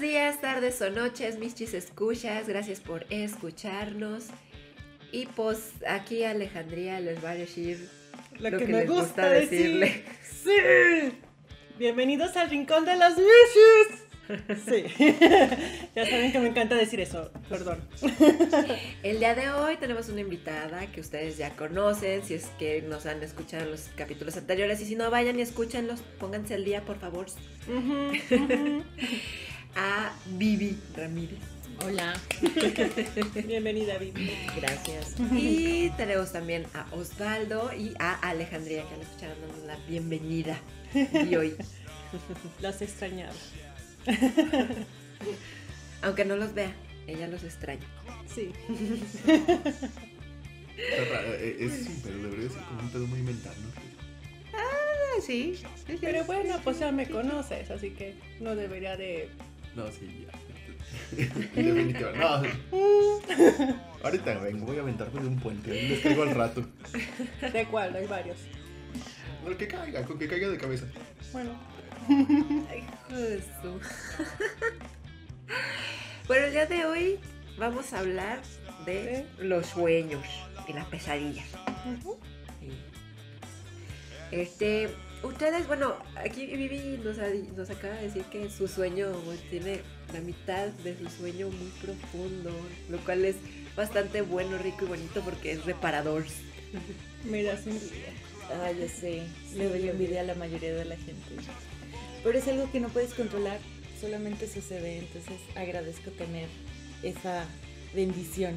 [0.00, 2.48] Buenos días, tardes o noches, mis chis escuchas.
[2.48, 4.28] Gracias por escucharnos.
[5.12, 7.86] Y pues aquí Alejandría les va a decir
[8.38, 10.04] Lo, lo que, que, me les gusta, gusta decirle.
[10.22, 11.12] Sí.
[11.78, 14.10] Bienvenidos al Rincón de las Wishes.
[14.64, 14.84] Sí.
[15.94, 17.30] ya saben que me encanta decir eso.
[17.50, 17.80] Perdón.
[19.02, 23.04] El día de hoy tenemos una invitada que ustedes ya conocen, si es que nos
[23.04, 24.80] han escuchado en los capítulos anteriores.
[24.80, 27.26] Y si no, vayan y escúchenlos, pónganse al día, por favor.
[27.68, 28.82] Ujú, ujú.
[29.76, 31.38] A Vivi Ramírez.
[31.84, 32.14] Hola.
[33.46, 34.32] Bienvenida, Vivi.
[34.56, 35.14] Gracias.
[35.32, 40.60] Y tenemos también a Osvaldo y a Alejandría, que la escucharon dando la bienvenida.
[40.94, 41.56] Y hoy,
[42.60, 43.32] Los extrañaba.
[46.02, 46.74] aunque no los vea,
[47.06, 47.86] ella los extraña.
[48.26, 48.52] Sí.
[50.76, 53.68] Eh, es un pedo, debería ser como un pedo muy mental, ¿no?
[54.58, 55.60] Ah, sí.
[56.00, 59.28] Pero bueno, pues ya me conoces, así que no debería de.
[59.74, 60.38] No, sí, ya.
[61.16, 62.04] Definitivamente.
[62.16, 63.76] No.
[64.04, 65.70] Ahorita vengo, voy a aventarme de un puente.
[65.70, 66.64] ahí Les caigo al rato.
[67.52, 67.94] ¿De cuál?
[67.94, 68.38] Hay varios.
[69.44, 70.86] No, que caiga, con que caiga de cabeza.
[71.32, 71.50] Bueno.
[72.70, 73.86] Ay, Jesús.
[76.26, 77.18] Bueno, el día de hoy
[77.58, 78.40] vamos a hablar
[78.86, 80.24] de los sueños
[80.68, 81.48] y las pesadillas.
[82.60, 82.70] Sí.
[84.30, 84.90] Este,
[85.22, 89.40] ustedes, bueno, aquí Vivi nos, ha di- nos acaba de decir que su sueño pues,
[89.50, 89.80] tiene
[90.12, 92.50] la mitad de su sueño muy profundo,
[92.88, 93.36] lo cual es
[93.76, 96.24] bastante bueno, rico y bonito porque es reparador.
[97.24, 98.12] Me das envidia.
[98.62, 99.22] Ah, ya sé.
[99.54, 101.14] Le doy envidia a la mayoría de la gente.
[102.24, 103.58] Pero es algo que no puedes controlar.
[104.00, 104.98] Solamente sucede.
[104.98, 106.48] Entonces agradezco tener
[107.02, 107.44] esa
[107.94, 108.54] bendición.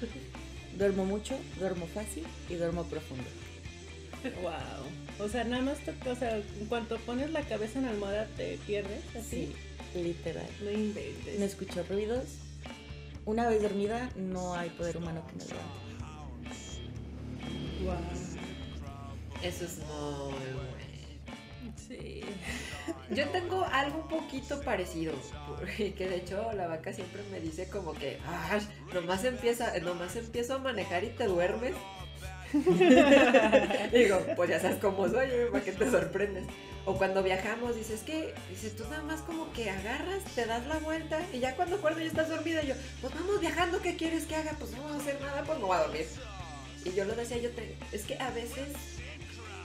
[0.78, 3.24] Duermo mucho, duermo fácil y duermo profundo.
[4.42, 5.24] Wow.
[5.26, 8.26] O sea, nada más te, o sea, en cuanto pones la cabeza en la almohada
[8.36, 9.54] te pierdes, así.
[9.94, 10.46] Sí, literal.
[10.62, 11.38] No inventes.
[11.38, 12.24] No escucho ruidos.
[13.24, 15.86] Una vez dormida, no hay poder humano que me levante.
[17.82, 17.94] Wow.
[19.42, 20.76] Eso es muy bueno.
[21.88, 22.20] Sí.
[23.14, 25.12] Yo tengo algo un poquito parecido,
[25.48, 28.60] porque que de hecho la vaca siempre me dice como que, "Ay,
[28.92, 31.74] nomás empieza, nomás empiezo a manejar y te duermes.
[33.92, 35.48] Digo, pues ya sabes cómo soy, ¿eh?
[35.50, 36.44] ¿para qué te sorprendes?
[36.84, 40.78] O cuando viajamos, dices que, dices, tú nada más como que agarras, te das la
[40.78, 42.62] vuelta y ya cuando acuerdo ya estás dormida.
[42.62, 44.52] Y yo, pues vamos viajando, ¿qué quieres que haga?
[44.58, 46.06] Pues no vamos a hacer nada, pues no voy a dormir.
[46.84, 48.68] Y yo lo decía, yo te, es que a veces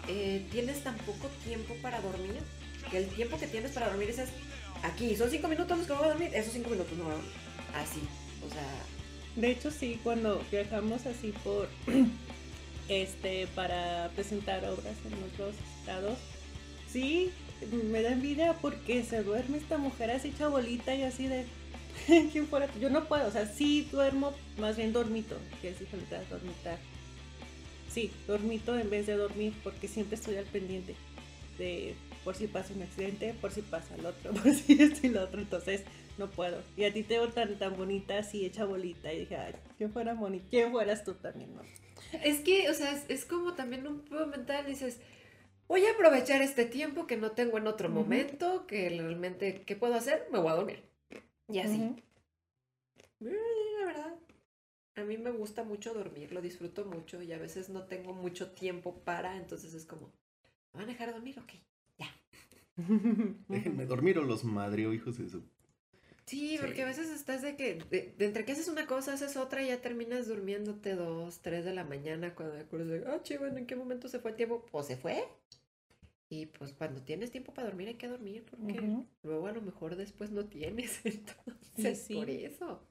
[0.08, 2.41] eh, tienes tan poco tiempo para dormir
[2.90, 4.29] que el tiempo que tienes para dormir es es
[4.84, 7.16] aquí, son cinco minutos los que voy a dormir, esos cinco minutos no voy a
[7.16, 7.31] dormir.
[7.75, 8.02] Así,
[8.46, 8.68] o sea,
[9.35, 11.69] De hecho, sí, cuando viajamos así por
[12.91, 16.18] este para presentar obras en otros estados,
[16.91, 17.31] sí,
[17.91, 21.46] me da envidia porque se duerme esta mujer así hecha bolita y así de
[22.31, 22.68] ¿quién fuera?
[22.79, 26.78] Yo no puedo, o sea, sí duermo, más bien dormito, que es diferente dormitar.
[27.90, 30.96] Sí, dormito en vez de dormir porque siempre estoy al pendiente
[31.58, 35.09] de por si pasa un accidente, por si pasa el otro, por si esto y
[35.09, 35.84] lo otro, entonces
[36.18, 36.62] no puedo.
[36.78, 39.91] Y a ti te veo tan, tan bonita, así hecha bolita, y dije, ay, ¿quién
[39.91, 40.46] fuera bonita?
[40.50, 41.62] ¿Quién fueras tú también, no?
[42.23, 45.00] Es que, o sea, es, es como también un poco mental, dices,
[45.67, 49.95] voy a aprovechar este tiempo que no tengo en otro momento, que realmente, ¿qué puedo
[49.95, 50.28] hacer?
[50.31, 50.84] Me voy a dormir.
[51.50, 51.90] Y así.
[53.22, 53.38] Eh,
[53.79, 54.16] La verdad,
[54.95, 58.51] a mí me gusta mucho dormir, lo disfruto mucho y a veces no tengo mucho
[58.51, 60.07] tiempo para, entonces es como,
[60.73, 61.40] ¿me van a dejar dormir?
[61.40, 61.53] Ok.
[63.47, 65.44] Déjenme dormir o los madreo, hijos de su.
[66.25, 69.35] Sí, porque a veces estás de que, de, de entre que haces una cosa, haces
[69.37, 73.21] otra y ya terminas durmiéndote dos, tres de la mañana cuando te acuerdas de, ah,
[73.21, 74.65] chivo, ¿en qué momento se fue el tiempo?
[74.71, 75.23] Pues se fue.
[76.29, 78.81] Y pues cuando tienes tiempo para dormir hay que dormir porque
[79.21, 82.13] luego a lo mejor después no tienes, entonces Sí, sí.
[82.15, 82.87] por eso.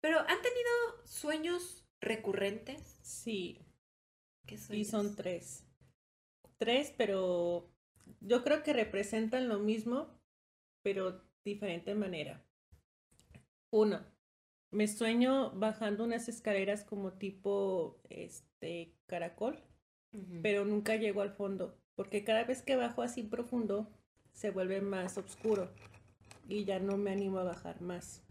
[0.00, 0.70] Pero ¿han tenido
[1.04, 2.98] sueños recurrentes?
[3.02, 3.58] Sí,
[4.46, 4.88] ¿Qué y sueños?
[4.90, 5.64] son tres.
[6.58, 7.70] Tres, pero
[8.20, 10.17] yo creo que representan lo mismo,
[10.88, 12.42] pero diferente manera.
[13.70, 14.00] Uno,
[14.70, 19.62] me sueño bajando unas escaleras como tipo este caracol,
[20.40, 23.86] pero nunca llego al fondo, porque cada vez que bajo así profundo
[24.32, 25.68] se vuelve más oscuro
[26.48, 28.22] y ya no me animo a bajar más.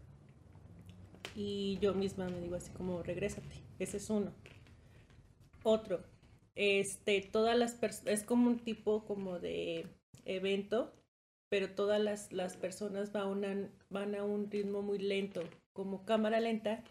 [1.36, 4.32] Y yo misma me digo así como, regrésate, ese es uno.
[5.62, 6.02] Otro,
[6.56, 9.86] este, todas las personas, es como un tipo como de
[10.24, 10.97] evento,
[11.48, 15.42] pero todas las, las personas van a, van a un ritmo muy lento,
[15.72, 16.84] como cámara lenta,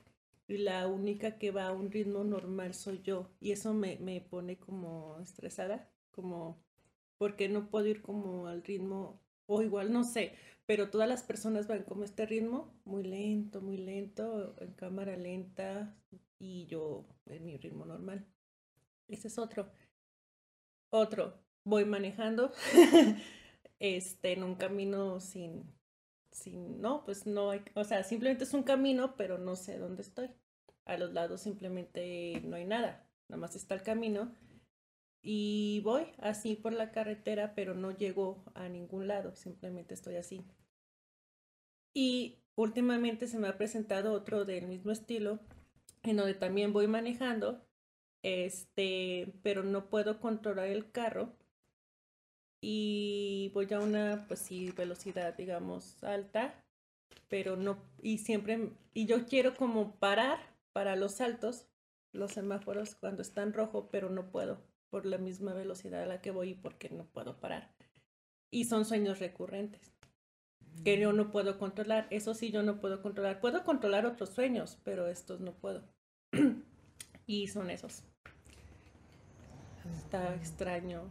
[0.48, 3.30] y la única que va a un ritmo normal soy yo.
[3.40, 6.58] Y eso me, me pone como estresada, como
[7.18, 10.34] porque no puedo ir como al ritmo o igual no sé,
[10.66, 15.96] pero todas las personas van como este ritmo, muy lento, muy lento, en cámara lenta
[16.40, 18.26] y yo en mi ritmo normal.
[19.08, 19.72] Ese es otro.
[20.90, 21.34] Otro,
[21.64, 22.52] voy manejando
[23.80, 25.64] este, en un camino sin,
[26.32, 30.02] sin, no, pues no hay, o sea, simplemente es un camino, pero no sé dónde
[30.02, 30.30] estoy.
[30.86, 34.32] A los lados simplemente no hay nada, nada más está el camino
[35.30, 40.46] y voy así por la carretera, pero no llego a ningún lado, simplemente estoy así.
[41.94, 45.40] Y últimamente se me ha presentado otro del mismo estilo,
[46.04, 47.62] en donde también voy manejando,
[48.24, 51.34] este, pero no puedo controlar el carro
[52.62, 56.56] y voy a una, pues sí, velocidad, digamos, alta,
[57.28, 60.40] pero no, y siempre, y yo quiero como parar
[60.74, 61.66] para los saltos,
[62.14, 66.32] los semáforos cuando están rojo, pero no puedo por la misma velocidad a la que
[66.32, 67.74] voy y porque no puedo parar.
[68.50, 69.92] Y son sueños recurrentes
[70.84, 72.08] que yo no puedo controlar.
[72.10, 73.40] Eso sí, yo no puedo controlar.
[73.40, 75.84] Puedo controlar otros sueños, pero estos no puedo.
[77.26, 78.04] y son esos.
[79.98, 81.10] Está extraño.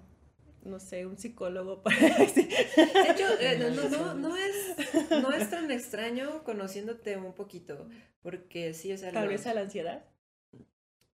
[0.66, 2.26] No sé, un psicólogo para De
[3.10, 4.76] hecho, eh, no, no, no, es,
[5.10, 7.88] no es tan extraño conociéndote un poquito,
[8.20, 9.12] porque sí, o sea...
[9.12, 10.04] Tal vez a la ansiedad.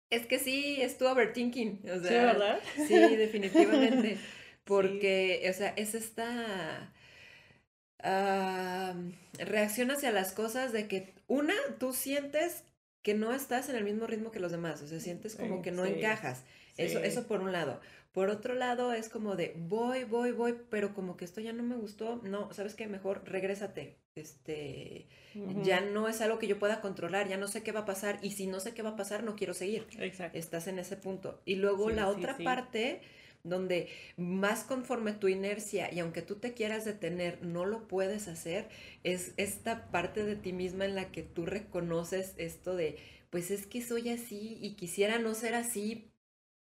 [0.10, 1.82] Es que sí, es tu overthinking.
[1.86, 2.60] O sea, Sí, ¿verdad?
[2.88, 4.18] Sí, definitivamente.
[4.64, 6.94] Porque, o sea, es esta
[8.04, 8.94] ah,
[9.40, 12.64] reacción hacia las cosas de que, una, tú sientes
[13.02, 15.64] que no estás en el mismo ritmo que los demás, o sea, sientes como Sí,
[15.64, 16.44] que no sí, encajas.
[16.78, 17.82] Eso, eso por un lado.
[18.12, 21.64] Por otro lado, es como de voy, voy, voy, pero como que esto ya no
[21.64, 22.18] me gustó.
[22.24, 22.88] No, ¿sabes qué?
[22.88, 23.98] Mejor regrésate.
[24.16, 25.08] Este,
[25.46, 28.20] ya no es algo que yo pueda controlar, ya no sé qué va a pasar
[28.22, 30.34] y si no sé qué va a pasar, no quiero seguir Exacto.
[30.34, 31.42] estás en ese punto.
[31.46, 32.44] Y luego Sí, la sí, otra sí.
[32.44, 33.02] parte
[33.44, 38.70] donde más conforme tu inercia y aunque tú te quieras detener, no lo puedes hacer,
[39.04, 42.98] es esta parte de ti misma en la que tú reconoces esto de,
[43.32, 46.11] pues es que soy así y quisiera no ser así,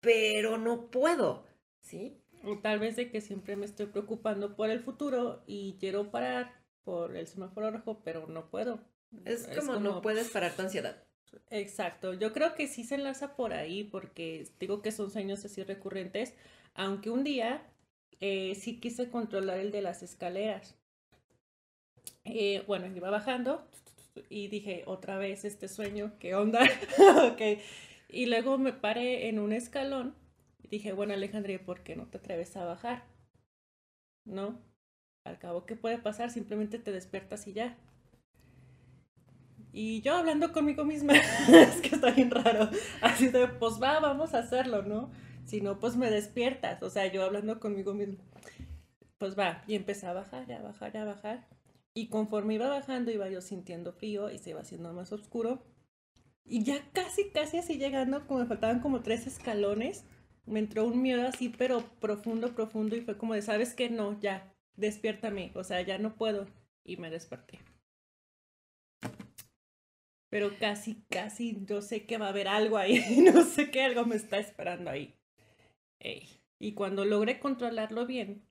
[0.05, 1.45] pero no puedo,
[1.81, 2.21] ¿sí?
[2.45, 6.55] O tal vez de que siempre me estoy preocupando por el futuro y quiero parar
[6.85, 8.81] por el semáforo rojo, pero no puedo.
[9.25, 11.03] Es, como, no puedes parar tu ansiedad.
[11.51, 15.62] Exacto, yo creo que sí se enlaza por ahí porque digo que son sueños así
[15.62, 16.35] recurrentes,
[16.75, 17.62] aunque un día
[18.21, 20.77] eh, sí quise controlar el de las escaleras.
[22.25, 23.67] Eh, bueno, iba bajando
[24.29, 26.62] y dije, otra vez este sueño, ¿qué onda?
[27.33, 27.61] ok.
[28.09, 30.15] Y luego me paré en un escalón
[30.62, 33.05] y dije, bueno Alejandría, ¿por qué no te atreves a bajar?
[34.25, 34.59] ¿No?
[35.25, 36.31] Al cabo, ¿qué puede pasar?
[36.31, 37.79] Simplemente te despiertas y ya.
[39.73, 41.15] Y yo hablando conmigo misma,
[41.49, 42.71] es que está bien raro.
[43.03, 45.11] Así de, pues va, vamos a hacerlo, ¿no?
[45.47, 46.83] Si no, pues me despiertas.
[46.83, 48.23] O sea, yo hablando conmigo misma.
[49.19, 51.49] Pues va, y empecé a bajar, a bajar, a bajar.
[51.93, 55.62] Y conforme iba bajando, iba yo sintiendo frío y se iba haciendo más oscuro.
[56.44, 60.05] Y ya casi, casi así llegando, como me faltaban como tres escalones,
[60.46, 62.96] me entró un miedo así, pero profundo, profundo.
[62.96, 63.88] Y fue como de, ¿sabes qué?
[63.88, 65.52] No, ya, despiértame.
[65.55, 66.46] O sea, ya no puedo.
[66.85, 67.61] Y me desperté.
[70.29, 73.01] Pero casi, casi, yo sé que va a haber algo ahí.
[73.32, 75.15] No sé que algo me está esperando ahí.
[76.58, 78.43] Y cuando logré controlarlo bien,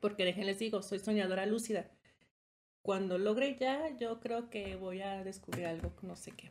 [0.00, 1.90] porque déjenles digo, soy soñadora lúcida.
[2.82, 6.50] Cuando logre ya, yo creo que voy a descubrir algo, no sé qué,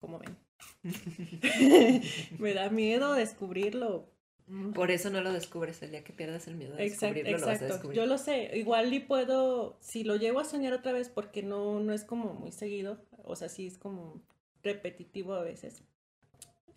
[0.00, 0.36] como ven.
[2.38, 4.10] Me da miedo descubrirlo.
[4.74, 7.46] Por eso no lo descubres el día que pierdas el miedo de Exacto, descubrirlo, lo
[7.46, 7.74] vas a exacto.
[7.74, 7.96] descubrir.
[8.00, 11.80] Yo lo sé, igual y puedo, si lo llego a soñar otra vez, porque no,
[11.80, 14.22] no es como muy seguido, o sea, sí es como
[14.62, 15.82] repetitivo a veces.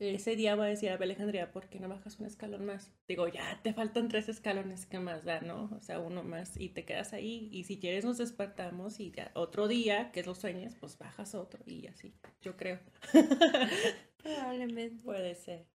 [0.02, 2.92] Ese día voy a decir a Alejandría, ¿por qué no bajas un escalón más?
[3.08, 5.70] Digo, ya te faltan tres escalones, ¿qué más da, no?
[5.78, 7.50] O sea, uno más y te quedas ahí.
[7.52, 11.36] Y si quieres nos despertamos y ya otro día, que es los sueños, pues bajas
[11.36, 12.80] otro y así, yo creo.
[14.24, 15.04] Probablemente.
[15.04, 15.68] Puede ser.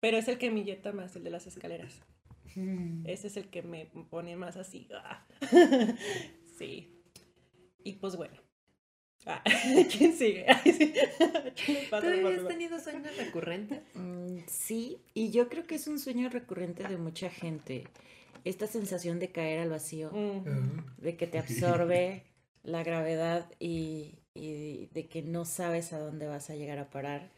[0.00, 2.00] Pero es el que me inyecta más, el de las escaleras.
[2.54, 3.06] Mm.
[3.06, 4.88] Ese es el que me pone más así.
[4.94, 5.26] ah.
[6.56, 7.02] Sí.
[7.84, 8.41] Y pues bueno.
[9.26, 9.42] Ah,
[9.90, 10.46] ¿Quién sigue?
[12.00, 13.82] ¿Tú habías tenido sueños recurrentes?
[13.94, 17.84] Mm, sí, y yo creo que es un sueño recurrente de mucha gente.
[18.44, 20.10] Esta sensación de caer al vacío,
[20.44, 22.24] Mm, de que te absorbe
[22.64, 27.30] la gravedad y, y de que no sabes a dónde vas a llegar a parar.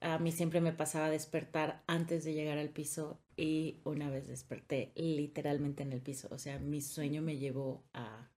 [0.00, 4.92] A mí siempre me pasaba despertar antes de llegar al piso y una vez desperté
[4.94, 6.28] literalmente en el piso.
[6.30, 8.30] O sea, mi sueño me llevó a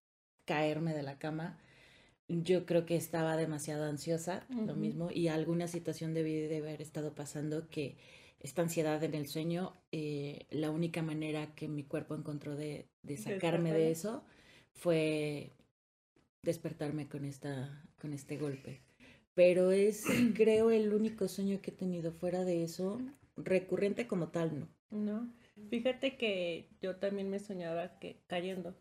[0.45, 1.59] caerme de la cama.
[2.31, 4.75] Yo creo que estaba demasiado ansiosa, lo Ujú.
[4.75, 7.97] mismo, y alguna situación debí de haber estado pasando que
[8.39, 13.17] esta ansiedad en el sueño, eh, la única manera que mi cuerpo encontró de, de
[13.17, 14.23] sacarme de eso
[14.73, 15.51] fue
[16.41, 18.81] despertarme con esta, con este golpe.
[19.35, 23.01] Pero es, creo, el único sueño que he tenido fuera de eso,
[23.35, 24.67] recurrente como tal, ¿no?
[24.91, 25.27] No.
[25.69, 28.75] Fíjate que yo también me soñaba que cayendo.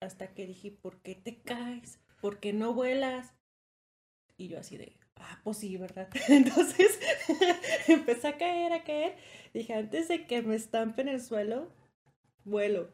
[0.00, 1.98] Hasta que dije, ¿por qué te caes?
[2.20, 3.34] ¿Por qué no vuelas?
[4.36, 6.08] Y yo así de, ah, pues sí, ¿verdad?
[6.28, 6.98] Entonces
[7.88, 9.16] empecé a caer, a caer.
[9.52, 11.68] Dije, antes de que me estampe en el suelo,
[12.44, 12.90] vuelo.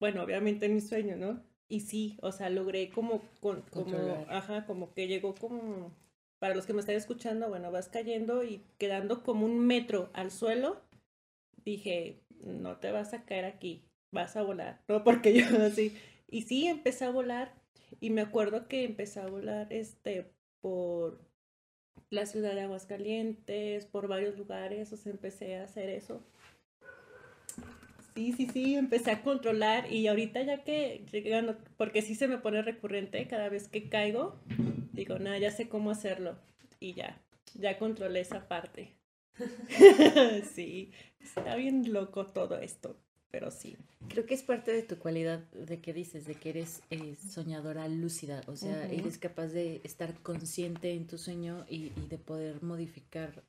[0.00, 1.42] Bueno, obviamente en mi sueño, ¿no?
[1.68, 5.92] Y sí, o sea, logré como, con, como, ajá, como que llegó como,
[6.38, 10.30] para los que me están escuchando, bueno, vas cayendo y quedando como un metro al
[10.30, 10.80] suelo,
[11.64, 15.94] dije, no te vas a caer aquí, vas a volar, no porque yo así.
[16.26, 17.54] Y sí, empecé a volar
[18.00, 20.30] y me acuerdo que empecé a volar este
[20.60, 21.20] por
[22.10, 26.22] la ciudad de Aguascalientes, por varios lugares, o sea, empecé a hacer eso.
[28.14, 31.04] Sí, sí, sí, empecé a controlar y ahorita ya que
[31.76, 34.40] porque sí se me pone recurrente cada vez que caigo,
[34.92, 36.36] digo, nada, ya sé cómo hacerlo
[36.80, 37.22] y ya,
[37.54, 38.96] ya controlé esa parte.
[40.52, 40.90] sí,
[41.20, 42.96] está bien loco todo esto,
[43.30, 43.76] pero sí.
[44.08, 47.86] Creo que es parte de tu cualidad de que dices, de que eres eh, soñadora
[47.88, 52.62] lúcida, o sea, eres capaz de estar consciente en tu sueño y, y de poder
[52.62, 53.44] modificar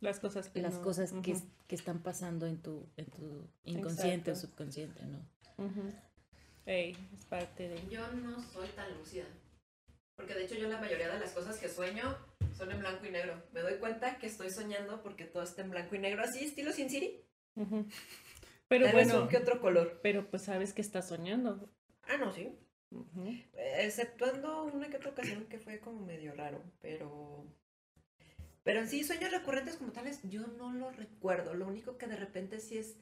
[0.00, 1.36] Las cosas que las no- cosas que,
[1.68, 4.32] que están pasando en tu, en tu inconsciente Exacto.
[4.32, 5.18] o subconsciente, ¿no?
[5.64, 5.92] ujú.
[6.66, 7.80] Ey, es parte de...
[7.88, 9.24] Yo no soy tan lúcida.
[10.16, 12.16] Porque de hecho yo la mayoría de las cosas que sueño
[12.56, 13.42] son en blanco y negro.
[13.52, 16.72] Me doy cuenta que estoy soñando porque todo está en blanco y negro, así estilo
[16.72, 17.22] Sin City.
[18.70, 19.98] Pero Tal bueno, que otro color.
[20.00, 21.68] pero pues sabes que estás soñando.
[22.04, 22.56] Ah, no, sí.
[23.26, 23.48] Eh,
[23.84, 27.44] Exceptuando una que otra ocasión que fue como medio raro, pero...
[28.62, 31.52] Pero en sí, sueños recurrentes como tales, yo no lo recuerdo.
[31.54, 32.96] Lo único que de repente sí es,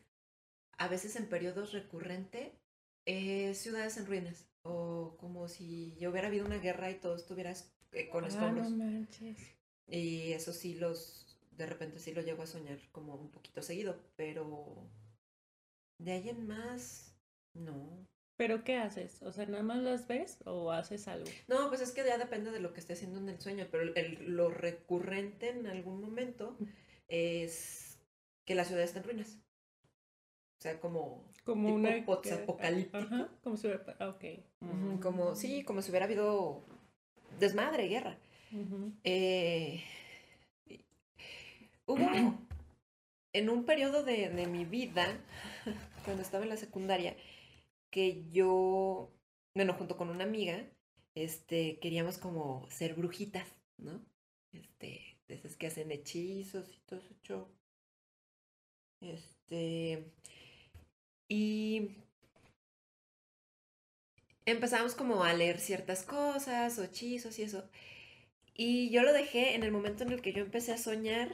[0.79, 2.55] a veces en periodos recurrente,
[3.05, 4.47] es ciudades en ruinas.
[4.63, 8.29] O como si ya hubiera habido una guerra y todo estuviera es- eh, con Ah,
[8.29, 8.71] escombros.
[8.71, 9.37] no manches.
[9.87, 14.01] Y eso sí los, de repente sí lo llego a soñar como un poquito seguido,
[14.17, 14.89] pero
[15.99, 17.15] de ahí en más,
[17.55, 18.07] no.
[18.37, 19.21] ¿Pero qué haces?
[19.23, 21.29] O sea, ¿nada más las ves o haces algo?
[21.49, 23.93] No, pues es que ya depende de lo que esté haciendo en el sueño, pero
[23.95, 26.57] el- lo recurrente en algún momento
[27.09, 27.99] es
[28.45, 29.39] que la ciudad está en ruinas.
[30.59, 32.05] O sea, como, Como Tipo una...
[32.05, 32.97] post-apocalíptico.
[32.99, 33.97] Ajá, como si hubiera...
[33.99, 34.25] ah, Ok.
[34.61, 36.63] ujú, como, sí, como si hubiera habido
[37.41, 38.17] desmadre, guerra.
[38.53, 38.93] Ujú.
[39.05, 39.83] Eh,
[41.87, 42.39] hubo
[43.39, 45.07] en un periodo de, mi vida,
[46.05, 47.17] cuando estaba en la secundaria,
[47.91, 49.11] que yo,
[49.55, 50.69] bueno, junto con una amiga,
[51.15, 54.05] este, queríamos como ser brujitas, ¿no?
[54.53, 57.49] Este, de esas que hacen hechizos y todo show.
[59.01, 60.13] Este,
[61.29, 61.91] y
[64.47, 67.69] empezamos como a leer ciertas cosas o hechizos y eso.
[68.55, 71.33] Y yo lo dejé en el momento en el que yo empecé a soñar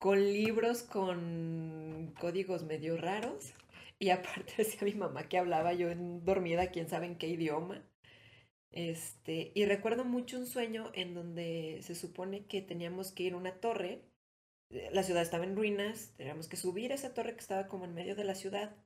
[0.00, 3.52] con libros con códigos medio raros.
[4.00, 7.82] Y aparte decía mi mamá que hablaba yo dormida, quién sabe en qué idioma.
[8.72, 13.38] Este, y recuerdo mucho un sueño en donde se supone que teníamos que ir a
[13.38, 14.02] una torre.
[14.70, 17.84] eh, La ciudad estaba en ruinas, teníamos que subir a esa torre que estaba como
[17.86, 18.76] en medio de la ciudad.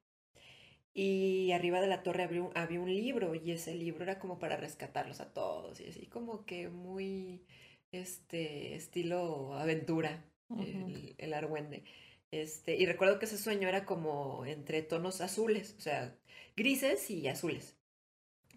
[0.95, 4.39] Y arriba de la torre había un, había un libro y ese libro era como
[4.39, 7.45] para rescatarlos a todos y así como que muy
[7.93, 11.85] este estilo aventura El, el argüende.
[12.31, 16.17] Este, y recuerdo que ese sueño era como entre tonos azules, o sea,
[16.57, 17.77] grises y azules.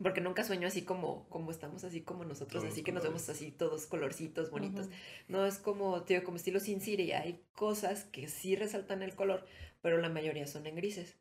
[0.01, 3.29] Porque nunca sueño así como, como estamos así como nosotros, Todos así que nos vemos
[3.29, 4.89] así todos colorcitos, bonitos.
[5.27, 7.13] No es como, tío, como estilo Sin City.
[7.13, 9.45] Hay cosas que sí resaltan el color,
[9.81, 11.17] pero la mayoría son en grises.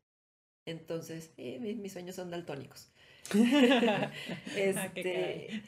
[0.67, 2.93] Entonces, eh, mis, mis sueños son daltónicos.
[4.75, 5.63] Ah, Este,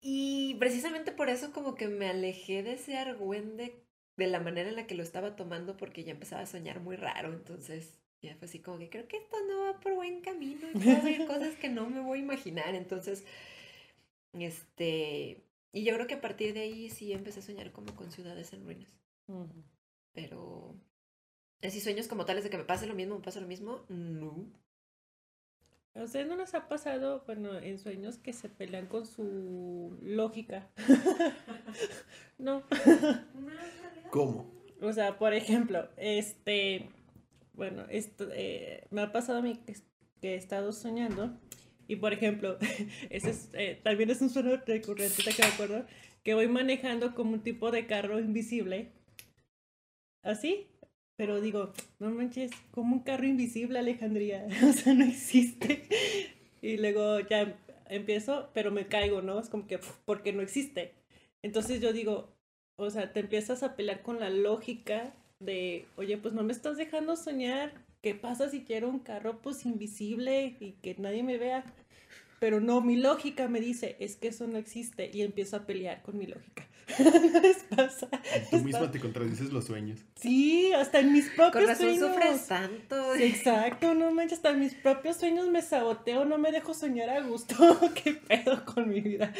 [0.00, 3.85] y precisamente por eso como que me alejé de ese argüende
[4.16, 6.96] de la manera en la que lo estaba tomando porque ya empezaba a soñar muy
[6.96, 7.32] raro.
[7.32, 10.68] Entonces, ya fue así como que creo que esto no va por buen camino.
[10.74, 12.74] Y puedo ver cosas que no me voy a imaginar.
[12.74, 13.24] Entonces,
[14.32, 15.42] este...
[15.72, 18.52] Y yo creo que a partir de ahí sí empecé a soñar como con ciudades
[18.54, 18.94] en ruinas.
[19.26, 19.62] Ujú.
[20.14, 20.74] Pero
[21.62, 24.50] así sueños como tales de que me pase lo mismo, me pasa lo mismo, no.
[25.96, 30.68] ¿A ustedes no les ha pasado, bueno, en sueños que se pelean con su lógica?
[32.38, 32.64] no.
[34.10, 34.50] ¿Cómo?
[34.82, 36.90] O sea, por ejemplo, este,
[37.54, 39.74] bueno, esto, eh, me ha pasado a mí que,
[40.20, 41.38] que he estado soñando
[41.88, 42.58] y, por ejemplo,
[43.10, 45.86] ese es, eh, también es un sueño recurrente, que me acuerdo,
[46.22, 48.92] que voy manejando como un tipo de carro invisible,
[50.22, 50.66] así,
[51.16, 54.46] Pero digo, no manches, como un carro invisible, Alejandría.
[54.68, 55.88] O sea, no existe.
[56.62, 57.56] Y luego ya
[57.88, 59.38] empiezo, pero me caigo, ¿no?
[59.40, 60.92] Es como que porque no existe.
[61.42, 62.28] Entonces yo digo,
[62.76, 66.76] o sea, te empiezas a pelear con la lógica de, oye, pues no me estás
[66.76, 67.72] dejando soñar.
[68.02, 71.64] ¿Qué pasa si quiero un carro pues invisible y que nadie me vea?
[72.46, 76.00] Pero no, mi lógica me dice, es que eso no existe y empiezo a pelear
[76.02, 76.64] con mi lógica.
[77.00, 78.08] ¿No les pasa?
[78.36, 79.98] Y tú misma te contradices los sueños.
[80.14, 82.14] Sí, hasta en mis propios Con razón sueños.
[82.14, 83.14] sufres tanto.
[83.16, 87.10] Sí, exacto, no manches, hasta en mis propios sueños me saboteo, no me dejo soñar
[87.10, 87.56] a gusto.
[88.04, 89.32] ¿Qué pedo con mi vida?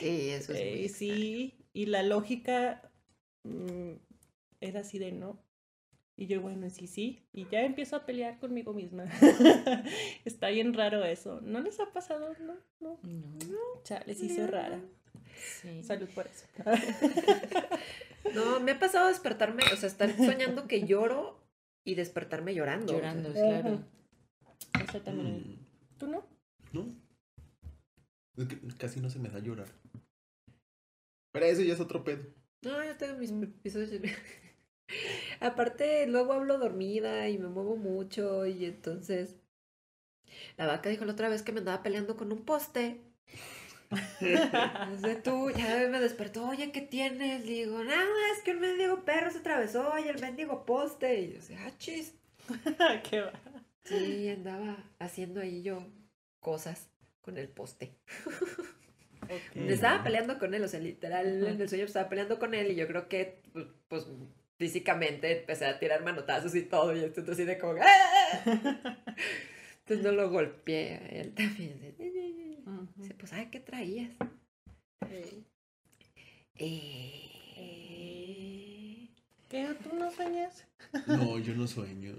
[0.00, 0.58] Sí, eso es.
[0.60, 2.92] Eh, muy- sí, y la lógica
[3.44, 3.92] mm,
[4.60, 5.42] era así de no.
[6.18, 7.28] Y yo, bueno, sí, sí.
[7.32, 9.04] Y ya empiezo a pelear conmigo misma.
[10.24, 11.40] Está bien raro eso.
[11.42, 12.34] ¿No les ha pasado?
[12.40, 12.98] No, no.
[13.02, 14.80] No, Chale, sí soy rara.
[15.60, 15.82] sí.
[15.82, 16.46] Salud por eso.
[18.34, 21.46] No, me ha pasado despertarme, o sea, estar soñando que lloro
[21.84, 22.92] y despertarme llorando.
[22.92, 23.84] Llorando, claro.
[24.82, 25.36] Eso también.
[25.38, 26.26] Mm, ¿Tú no?
[26.72, 26.92] No.
[28.36, 29.68] Es que casi no se me da llorar.
[31.32, 32.24] Pero eso ya es otro pedo.
[32.62, 33.90] No, yo tengo mis episodios.
[33.90, 34.12] de-
[35.40, 39.36] Aparte, luego hablo dormida y me muevo mucho y entonces
[40.56, 43.00] la vaca dijo la otra vez que me andaba peleando con un poste.
[44.20, 47.44] Desde tú, ya me despertó, oye, ¿qué tienes?
[47.44, 51.20] Le digo, nada, es que un mendigo perro se atravesó y el mendigo poste.
[51.20, 52.14] Y yo, decía, ah, chis.
[53.10, 53.32] ¿Qué va?
[53.84, 55.86] Sí, andaba haciendo ahí yo
[56.40, 56.90] cosas
[57.20, 57.96] con el poste.
[59.54, 62.70] Me estaba peleando con él, o sea, literal, en el sueño estaba peleando con él
[62.70, 63.42] y yo creo que,
[63.88, 64.06] pues,
[64.58, 67.74] físicamente empecé a tirar manotazos y todo y esto así de como...
[67.82, 68.98] ¡ah!
[69.80, 71.80] Entonces no lo golpeé a él también.
[72.96, 74.10] Dice, pues, ay, ¿qué traías?
[75.08, 75.44] Sí.
[76.56, 77.22] Eh...
[79.48, 79.74] ¿Qué?
[79.82, 80.66] ¿Tú no sueñas?
[81.06, 82.14] No, yo no sueño.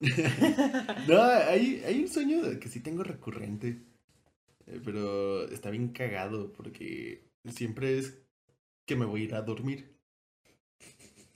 [1.08, 3.82] no, hay, hay un sueño que sí tengo recurrente.
[4.66, 8.18] eh, Pero está bien cagado porque siempre es
[8.86, 9.99] que me voy a ir a dormir.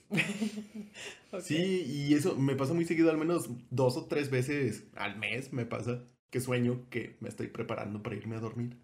[1.31, 1.41] Ok.
[1.41, 5.51] Sí, y eso me pasa muy seguido, al menos dos o tres veces al mes
[5.51, 8.77] me pasa que sueño que me estoy preparando para irme a dormir.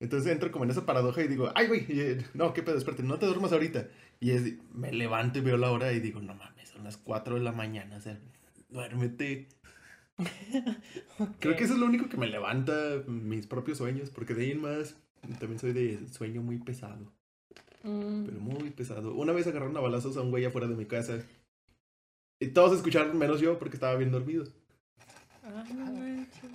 [0.00, 3.02] Entonces entro como en esa paradoja y digo, ay, güey, eh, no, qué pedo, espérate,
[3.02, 3.88] no te duermas ahorita.
[4.20, 7.36] Y es, me levanto y veo la hora y digo, no mames, son las 4
[7.36, 8.18] de la mañana, o sea,
[8.68, 9.48] duérmete.
[11.40, 14.50] Creo que eso es lo único que me levanta mis propios sueños, porque de ahí
[14.52, 14.96] en más
[15.38, 17.12] también soy de sueño muy pesado,
[17.84, 18.24] Mm.
[18.24, 19.14] pero muy pesado.
[19.14, 21.22] Una vez agarraron a balazos a un güey afuera de mi casa
[22.40, 24.46] y todos escucharon menos yo porque estaba bien dormido.
[25.44, 26.50] Ah, no manches.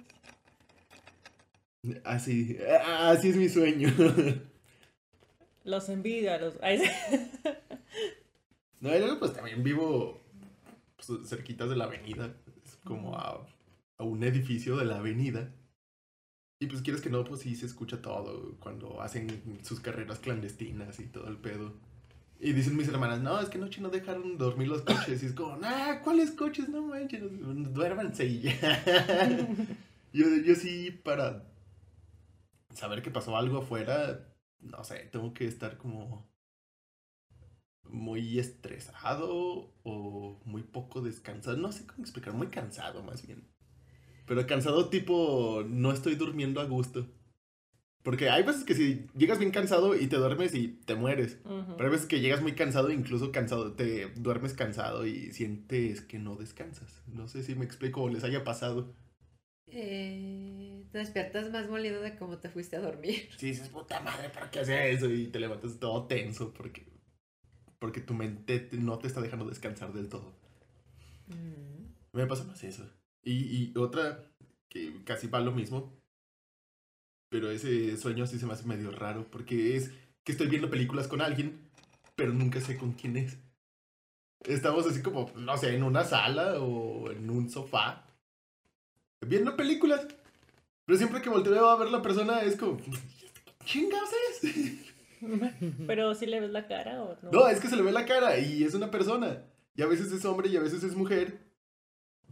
[2.04, 3.89] Así, así es mi sueño.
[5.63, 6.56] Los envidio a los.
[8.82, 10.22] No, y luego pues también vivo
[10.96, 12.34] pues, cerquitas de la avenida,
[12.65, 13.46] es como a,
[13.98, 15.52] a un edificio de la avenida.
[16.60, 21.00] Y pues quieres que no, pues sí se escucha todo cuando hacen sus carreras clandestinas
[21.00, 21.74] y todo el pedo.
[22.41, 25.24] Y dicen mis hermanas, no, es que anoche no dejaron dormir los coches.
[25.24, 26.67] Y es como, ah, ¿cuáles coches?
[26.67, 27.22] No manches,
[27.74, 28.84] duérmanse y ya.
[30.13, 31.45] yo, yo sí, para
[32.74, 34.28] saber que pasó algo afuera,
[34.60, 36.30] no sé, tengo que estar como
[37.84, 41.58] muy estresado o muy poco descansado.
[41.58, 43.48] No sé cómo explicar, muy cansado más bien.
[44.30, 47.08] Pero cansado tipo, no estoy durmiendo a gusto.
[48.04, 51.39] Porque hay veces que si llegas bien cansado y te duermes y te mueres.
[51.44, 56.20] Pero hay veces que llegas muy cansado, incluso cansado, te duermes cansado y sientes que
[56.20, 57.02] no descansas.
[57.08, 58.94] No sé si me explico o les haya pasado.
[59.65, 63.30] Eh, te despiertas más molido de cómo te fuiste a dormir.
[63.38, 65.10] Si dices, puta madre, ¿para qué hacía eso?
[65.10, 66.86] Y te levantas todo tenso porque,
[67.80, 70.34] porque tu mente te- no te está dejando descansar del todo.
[71.28, 72.18] Mm.
[72.18, 72.88] Me pasa más eso.
[73.24, 74.24] Y, y otra
[74.70, 75.94] que casi va lo mismo.
[77.30, 79.30] Pero ese sueño sí se me hace medio raro.
[79.30, 79.92] Porque es
[80.24, 81.70] que estoy viendo películas con alguien,
[82.16, 83.38] pero nunca sé con quién es.
[84.46, 88.06] Estamos así como, no sé, en una sala o en un sofá.
[89.26, 90.08] Viendo películas.
[90.86, 92.92] Pero siempre que volteo a ver la persona es como, ¿qué
[93.66, 94.10] chingados
[94.42, 94.90] es?
[95.88, 97.32] Pero si le ves la cara o no.
[97.32, 99.44] No, es que se le ve la cara y es una persona.
[99.76, 101.49] Y a veces es hombre y a veces es mujer.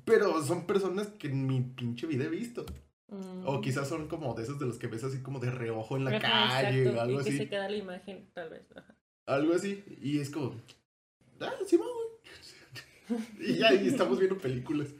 [0.08, 2.66] Pero son personas que en mi pinche vida he visto.
[3.10, 3.46] Mm.
[3.46, 6.06] O quizás son como de esos de los que ves así como de reojo en
[6.06, 7.38] la Ajá, calle exacto, o algo y que así.
[7.38, 8.66] se queda la imagen, tal vez.
[8.74, 8.96] Ajá.
[9.26, 9.84] Algo así.
[10.02, 10.56] Y es como,
[11.42, 11.90] ah, sí, güey.
[13.40, 14.94] y ya, y estamos viendo películas.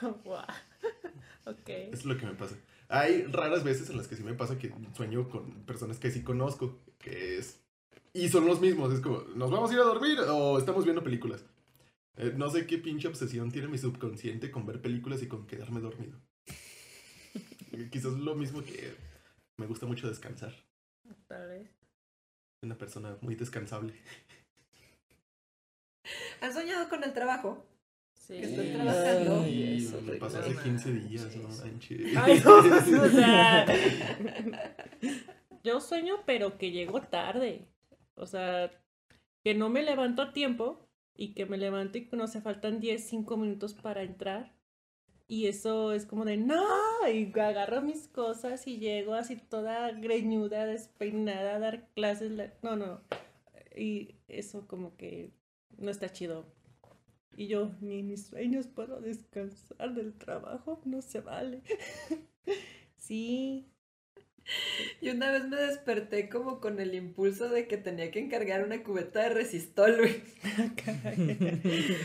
[0.24, 0.44] Guau.
[1.44, 1.68] ok.
[1.68, 2.56] Es lo que me pasa.
[2.88, 6.22] Hay raras veces en las que sí me pasa que sueño con personas que sí
[6.22, 6.78] conozco.
[6.98, 7.60] Que es.
[8.14, 8.94] Y son los mismos.
[8.94, 11.44] Es como, ¿nos vamos a ir a dormir o estamos viendo películas?
[12.18, 15.80] Eh, no sé qué pinche obsesión tiene mi subconsciente con ver películas y con quedarme
[15.80, 16.20] dormido.
[17.92, 18.92] Quizás lo mismo que
[19.56, 20.52] me gusta mucho descansar.
[21.28, 21.70] Tal vez.
[22.62, 23.94] Una persona muy descansable.
[26.40, 27.64] ¿Has soñado con el trabajo?
[28.14, 28.38] Sí.
[28.40, 29.40] Que estoy trabajando.
[29.42, 31.08] Ay, eso, me pasó hace 15 manches.
[31.08, 32.16] días, no manches.
[32.16, 33.66] Ay, no, o sea,
[35.62, 37.68] yo sueño, pero que llego tarde.
[38.16, 38.72] O sea,
[39.44, 40.87] que no me levanto a tiempo
[41.18, 44.54] y que me levanto y no se faltan 10, 5 minutos para entrar.
[45.28, 46.64] Y eso es como de no,
[47.12, 52.32] y agarro mis cosas y llego así toda greñuda, despeinada a dar clases.
[52.32, 53.02] la- No, no.
[53.76, 55.32] Y eso como que
[55.78, 56.46] no está chido.
[57.36, 61.62] Y yo ni mis sueños puedo descansar del trabajo, no se vale.
[62.96, 63.66] sí,
[65.00, 68.82] Y una vez me desperté como con el impulso de que tenía que encargar una
[68.82, 70.22] cubeta de resistol, güey.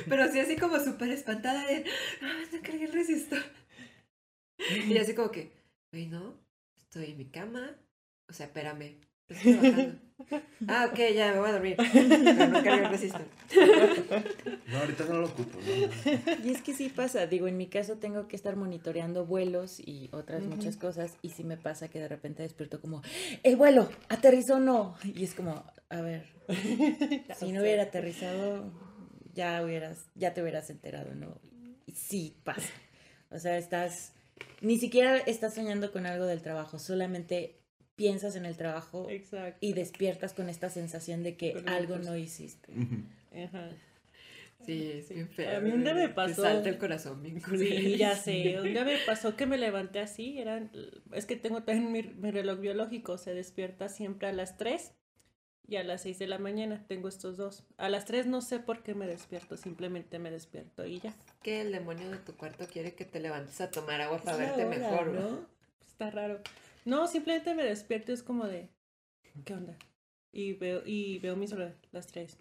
[0.09, 1.85] Pero sí así como súper espantada de,
[2.21, 3.39] no, no cargué el resistor.
[4.87, 5.51] Y así como que,
[5.91, 6.39] güey, no,
[6.77, 7.75] estoy en mi cama.
[8.29, 9.01] O sea, espérame.
[10.67, 11.77] Ah, ok, ya me voy a dormir.
[11.93, 13.25] Pero no cargué el resistor.
[14.67, 15.59] No, ahorita no lo ocupo.
[15.59, 19.79] no, Y es que sí pasa, digo, en mi caso tengo que estar monitoreando vuelos
[19.79, 23.01] y otras muchas cosas y sí me pasa que de repente despierto como,
[23.43, 24.95] el vuelo, aterrizó o no.
[25.03, 26.27] Y es como, a ver,
[27.37, 28.71] si no hubiera aterrizado,
[29.33, 31.39] ya hubieras, ya te hubieras enterado, ¿no?
[31.85, 32.69] Y sí pasa.
[33.29, 34.13] O sea, estás,
[34.61, 37.62] ni siquiera estás soñando con algo del trabajo, solamente
[37.95, 39.57] piensas en el trabajo Exacto.
[39.61, 42.73] y despiertas con esta sensación de que algo no hiciste.
[43.45, 43.69] Ajá.
[44.65, 45.57] Sí, es bien feo.
[45.57, 47.41] A mí un día me Te pasó- salta el corazón bien.
[47.41, 48.59] Sí, ya sé.
[48.61, 50.39] Un día me pasó que me levanté así.
[50.39, 50.71] Eran,
[51.11, 53.17] es que tengo también mi, mi reloj biológico.
[53.17, 54.93] Se despierta siempre a las 3
[55.67, 56.85] y a las 6 de la mañana.
[56.87, 57.65] Tengo estos dos.
[57.77, 59.57] A las 3 no sé por qué me despierto.
[59.57, 61.13] Simplemente me despierto y ya.
[61.41, 64.63] Que el demonio de tu cuarto quiere que te levantes a tomar agua para verte
[64.63, 65.21] hora, mejor, ¿no?
[65.29, 65.45] ¿no?
[65.85, 66.39] Está raro.
[66.85, 68.69] No, simplemente me despierto y es como de.
[69.45, 69.75] ¿Qué onda?
[70.31, 72.37] Y veo, y veo mi celular, las 3.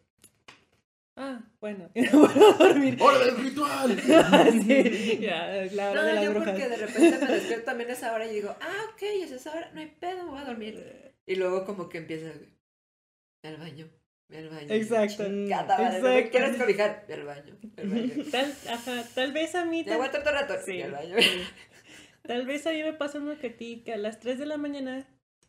[1.17, 1.91] Ah, bueno.
[1.95, 2.97] Y me vuelvo a dormir.
[3.01, 4.01] ¡Hora del ritual!
[4.67, 6.47] sí, ya, la hora No, de la yo bruja.
[6.53, 9.53] porque de repente me despierto también a esa hora y digo, ah, ok, es esa
[9.53, 11.13] hora, no hay pedo, me voy a dormir.
[11.27, 12.33] Y luego como que empieza,
[13.45, 13.89] al baño,
[14.29, 14.69] ve al baño.
[14.75, 15.25] Exacto.
[15.27, 16.31] Chingada no me Exacto.
[16.31, 18.25] quieres cobijar, ve al baño, ve al baño.
[18.31, 19.79] Tal, ajá, tal vez a mí.
[19.81, 20.73] Ya tal- aguanta otro rato, Sí.
[20.79, 21.17] ve al baño.
[22.23, 24.47] Tal vez a mí me pasa uno que a ti, que a las 3 de
[24.47, 25.07] la mañana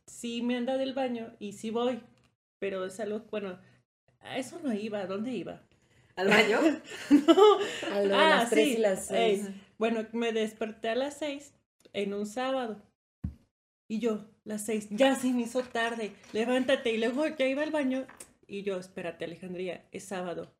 [0.07, 2.01] sí me anda del baño y sí voy.
[2.59, 3.59] Pero es algo, bueno,
[4.21, 4.99] a eso no iba.
[4.99, 5.61] ¿A dónde iba?
[6.15, 6.59] ¿Al baño?
[7.09, 7.33] no.
[7.91, 9.37] A lo Ah, las 3 sí, y las ey.
[9.37, 9.49] 6.
[9.77, 11.53] Bueno, me desperté a las 6
[11.93, 12.81] en un sábado.
[13.87, 16.91] Y yo, las 6, ya se me hizo tarde, levántate.
[16.93, 18.05] Y luego ya iba al baño.
[18.47, 20.53] Y yo, espérate, Alejandría, es sábado.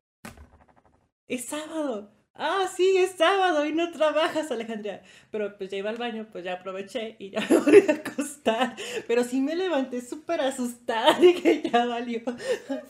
[1.26, 2.12] Es sábado.
[2.36, 5.02] Ah, sí, es sábado y no trabajas, Alejandría.
[5.30, 8.74] Pero pues ya iba al baño, pues ya aproveché y ya me volví a acostar.
[9.06, 12.22] Pero sí me levanté súper asustada y que ya valió.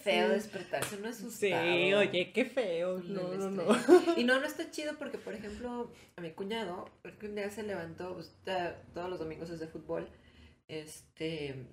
[0.03, 1.63] Feo despertarse, no asustado.
[1.63, 3.01] Sí, oye, qué feo.
[3.01, 3.65] No, no, no.
[4.17, 6.89] Y no, no está chido porque, por ejemplo, a mi cuñado,
[7.21, 8.35] que un día se levantó, pues,
[8.95, 10.09] todos los domingos es de fútbol,
[10.69, 11.67] este,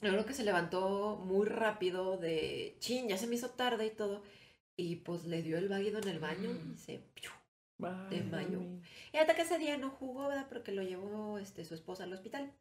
[0.00, 3.90] yo creo que se levantó muy rápido de, chin, ya se me hizo tarde y
[3.90, 4.22] todo,
[4.80, 6.98] y pues le dio el váguido en el baño y se...
[7.14, 7.30] ¡piu!
[7.82, 8.60] Ay, De mayo.
[8.60, 8.82] mami.
[9.12, 10.46] Y hasta que ese día no jugó, ¿verdad?
[10.48, 12.52] Porque lo llevó este, su esposa al hospital.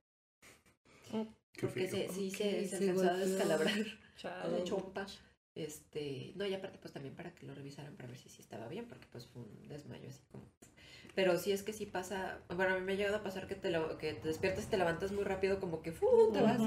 [1.54, 3.74] Qué Porque se, sí se, se se alcanzó a descalabrar
[4.16, 4.50] Chao.
[4.50, 5.06] la chompa.
[5.56, 8.68] Este, no, y aparte pues también para que lo revisaran para ver si sí estaba
[8.68, 10.46] bien, porque pues fue un desmayo así como.
[11.16, 13.56] Pero sí es que sí pasa, bueno, a mí me ha llegado a pasar que
[13.56, 16.06] te, lo- que te despiertas y te levantas muy rápido, como que ¡fu!
[16.34, 16.62] te vas.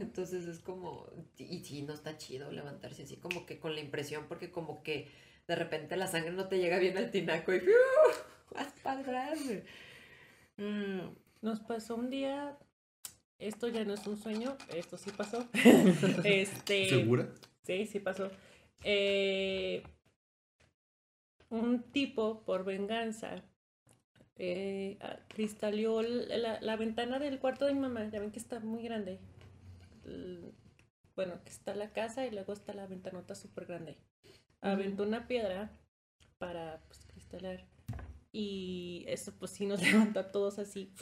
[0.00, 1.06] Entonces es como,
[1.38, 5.08] y sí, no está chido levantarse así como que con la impresión, porque como que
[5.48, 7.72] de repente la sangre no te llega bien al tinaco y ¡fiu!
[8.54, 9.38] vas para atrás.
[10.56, 11.00] Mm,
[11.42, 12.58] Nos pasó un día,
[13.38, 15.48] esto ya no es un sueño, esto sí pasó.
[16.24, 17.28] este, ¿Segura?
[17.62, 18.30] Sí, sí pasó.
[18.84, 19.82] Eh,
[21.50, 23.42] un tipo, por venganza,
[24.38, 28.08] eh, ah, cristaleó la, la ventana del cuarto de mi mamá.
[28.08, 29.18] Ya ven que está muy grande.
[31.16, 33.98] Bueno, que está la casa y luego está la ventanota súper grande.
[34.60, 35.70] Aventó una piedra
[36.38, 37.66] para pues, cristalear.
[38.32, 40.94] Y eso pues sí nos levantó a todos así,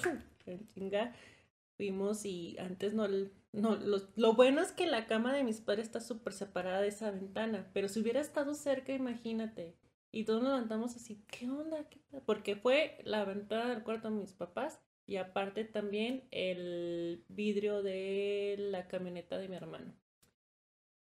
[0.74, 1.14] chinga.
[1.76, 3.06] Fuimos y antes no,
[3.52, 6.88] no lo, lo bueno es que la cama de mis padres está súper separada de
[6.88, 9.76] esa ventana, pero si hubiera estado cerca, imagínate.
[10.18, 11.88] Y todos nos levantamos así, ¿qué onda?
[11.88, 17.24] ¿Qué pa-?" Porque fue la ventana del cuarto de mis papás y aparte también el
[17.28, 19.92] vidrio de la camioneta de mi hermano.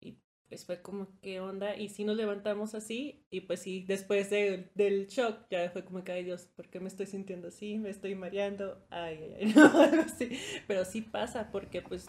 [0.00, 0.18] Y
[0.48, 1.76] pues fue como, ¿qué onda?
[1.76, 6.02] Y sí nos levantamos así, y pues sí, después de- del shock, ya fue como
[6.04, 7.78] que, ay Dios, ¿por qué me estoy sintiendo así?
[7.78, 10.30] Me estoy mareando, ay, ay, ay, no, así.
[10.66, 12.06] Pero sí pasa, porque pues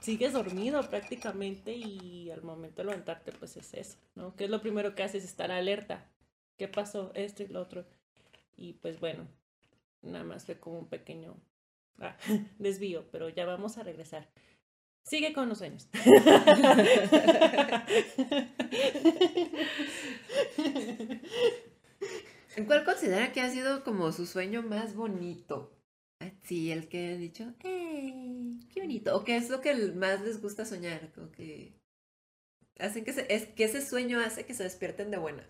[0.00, 4.34] sigues dormido prácticamente y al momento de levantarte, pues es eso, ¿no?
[4.36, 6.06] Que es lo primero que haces, estar alerta.
[6.60, 7.10] ¿Qué pasó?
[7.14, 7.86] Esto y lo otro.
[8.56, 9.26] Y pues bueno,
[10.02, 11.36] nada más fue como un pequeño
[12.00, 12.16] ah,
[12.58, 14.30] desvío, pero ya vamos a regresar.
[15.04, 15.88] Sigue con los sueños.
[22.56, 25.72] ¿En cuál considera que ha sido como su sueño más bonito?
[26.42, 28.58] Sí, el que han dicho, ¡eh!
[28.72, 29.16] ¡Qué bonito!
[29.16, 31.12] ¿O qué es lo que más les gusta soñar?
[31.14, 31.74] Como que
[32.80, 35.46] hacen que, se- es, que ese sueño hace que se despierten de buenas.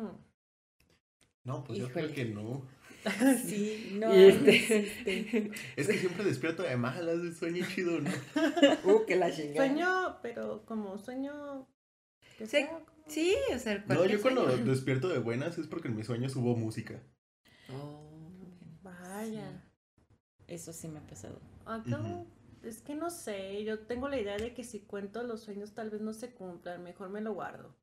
[0.00, 0.16] Hmm.
[1.44, 2.66] No, pues yo creo que no.
[3.46, 4.12] Sí, no.
[4.12, 5.50] Este- existe.
[5.76, 8.10] Es que siempre despierto de malas, sueño chido, ¿no?
[8.84, 9.66] ¡Uh, que la chingada!
[9.66, 11.66] Sueño, pero como sueño.
[12.38, 15.96] Sí, sea como- Sí, o sea, No, yo cuando despierto de buenas es porque en
[15.96, 17.02] mis sueños hubo música.
[17.72, 18.06] Oh.
[18.82, 19.64] Vaya.
[20.46, 21.40] Eso sí me ha pasado.
[21.64, 22.26] Acá, Ujú.
[22.62, 25.90] es que no sé, yo tengo la idea de que si cuento los sueños tal
[25.90, 27.74] vez no se cumplan, mejor me lo guardo.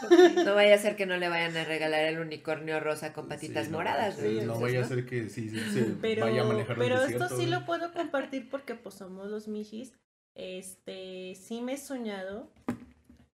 [0.44, 3.66] No vaya a ser que no le vayan a regalar el unicornio rosa con patitas
[3.66, 4.16] Sí, no, moradas.
[4.16, 7.02] sí, no vaya a ser que sí, sí, se Pero, vaya a manejar el pero
[7.02, 9.92] esto sí lo puedo compartir porque pues somos los mijis.
[10.34, 12.50] Este, sí me he soñado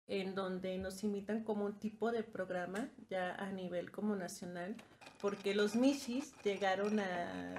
[0.09, 4.77] en donde nos invitan como un tipo de programa ya a nivel como nacional,
[5.21, 7.55] porque los mijis llegaron a,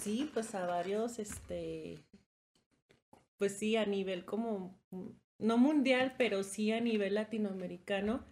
[0.00, 2.02] sí, pues a varios, este,
[3.38, 4.76] pues sí, a nivel como,
[5.42, 8.24] no mundial, pero sí a nivel latinoamericano,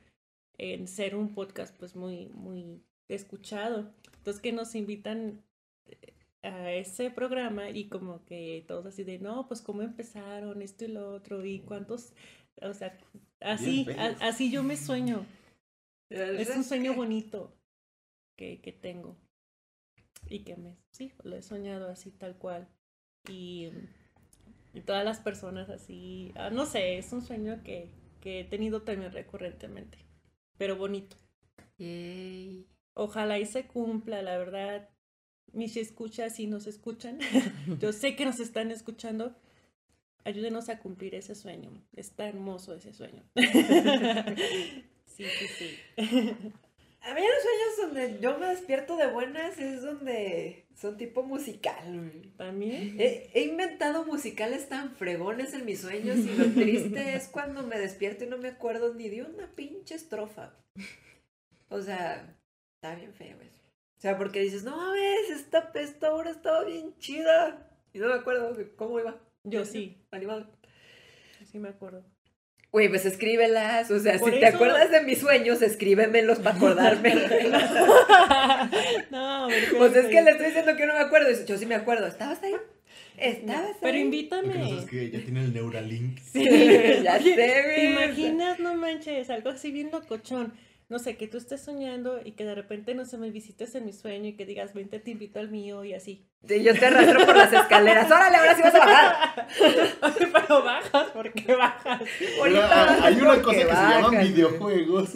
[0.58, 3.92] en ser un podcast pues muy, muy escuchado.
[4.18, 5.42] Entonces que nos invitan
[5.86, 10.84] eh, a ese programa y como que todos así de, no, pues cómo empezaron esto
[10.84, 12.12] y lo otro y cuántos,
[12.62, 12.96] o sea,
[13.40, 15.26] así, a- así yo me sueño.
[16.10, 17.56] Es un sueño bonito
[18.36, 19.16] que, que tengo.
[20.28, 22.68] Y que me, sí, lo he soñado así tal cual.
[23.28, 23.70] Y,
[24.72, 28.82] y todas las personas así, ah, no sé, es un sueño que, que he tenido
[28.82, 29.98] también recurrentemente,
[30.58, 31.16] pero bonito.
[31.78, 32.66] Yay.
[32.94, 34.88] Ojalá y se cumpla, la verdad.
[35.52, 37.18] Mis escuchas, si nos escuchan,
[37.80, 39.34] yo sé que nos están escuchando.
[40.22, 41.70] Ayúdenos a cumplir ese sueño.
[41.96, 43.24] Está hermoso ese sueño.
[45.06, 45.78] sí, sí, sí.
[45.96, 51.84] A mí los sueños donde yo me despierto de buenas es donde son tipo musical.
[51.86, 52.30] güey.
[52.36, 52.98] También.
[52.98, 57.78] He, he inventado musicales tan fregones en mis sueños y lo triste es cuando me
[57.78, 60.54] despierto y no me acuerdo ni de una pinche estrofa.
[61.68, 62.36] O sea,
[62.76, 63.60] está bien feo eso.
[63.98, 67.70] O sea, porque dices, no mames, esta, esta obra estaba bien chida.
[67.92, 69.20] Y no me acuerdo cómo iba.
[69.44, 70.46] Yo sí, Animado.
[71.50, 72.04] sí me acuerdo.
[72.72, 73.90] Güey, pues escríbelas.
[73.90, 77.14] O sea, Por si te acuerdas de mis sueños, escríbemelos para acordarme.
[79.10, 81.28] no, Pues es que le estoy diciendo que no me acuerdo.
[81.28, 82.06] Dice, Yo sí me acuerdo.
[82.06, 82.54] ¿Estabas ahí?
[83.18, 84.04] ¿Estabas Pero ahí?
[84.04, 84.78] Lo que no sabes invítame.
[84.78, 86.18] es que ya tiene el Neuralink.
[86.20, 86.44] Sí,
[87.02, 87.86] Ya sé, ¿Te güey.
[87.92, 90.54] imaginas, no manches, algo así bien locochón?
[90.90, 93.84] No sé, que tú estés soñando y que de repente, no sé, me visites en
[93.86, 96.26] mi sueño y que digas, vente, te invito al mío y así.
[96.48, 98.10] Sí, yo te arrastro por las escaleras.
[98.10, 99.46] Órale, ahora sí vas a bajar.
[100.32, 102.02] Pero bajas, ¿por qué bajas?
[102.18, 105.10] Pero Ahorita hay una cosa que se llaman bajas, videojuegos.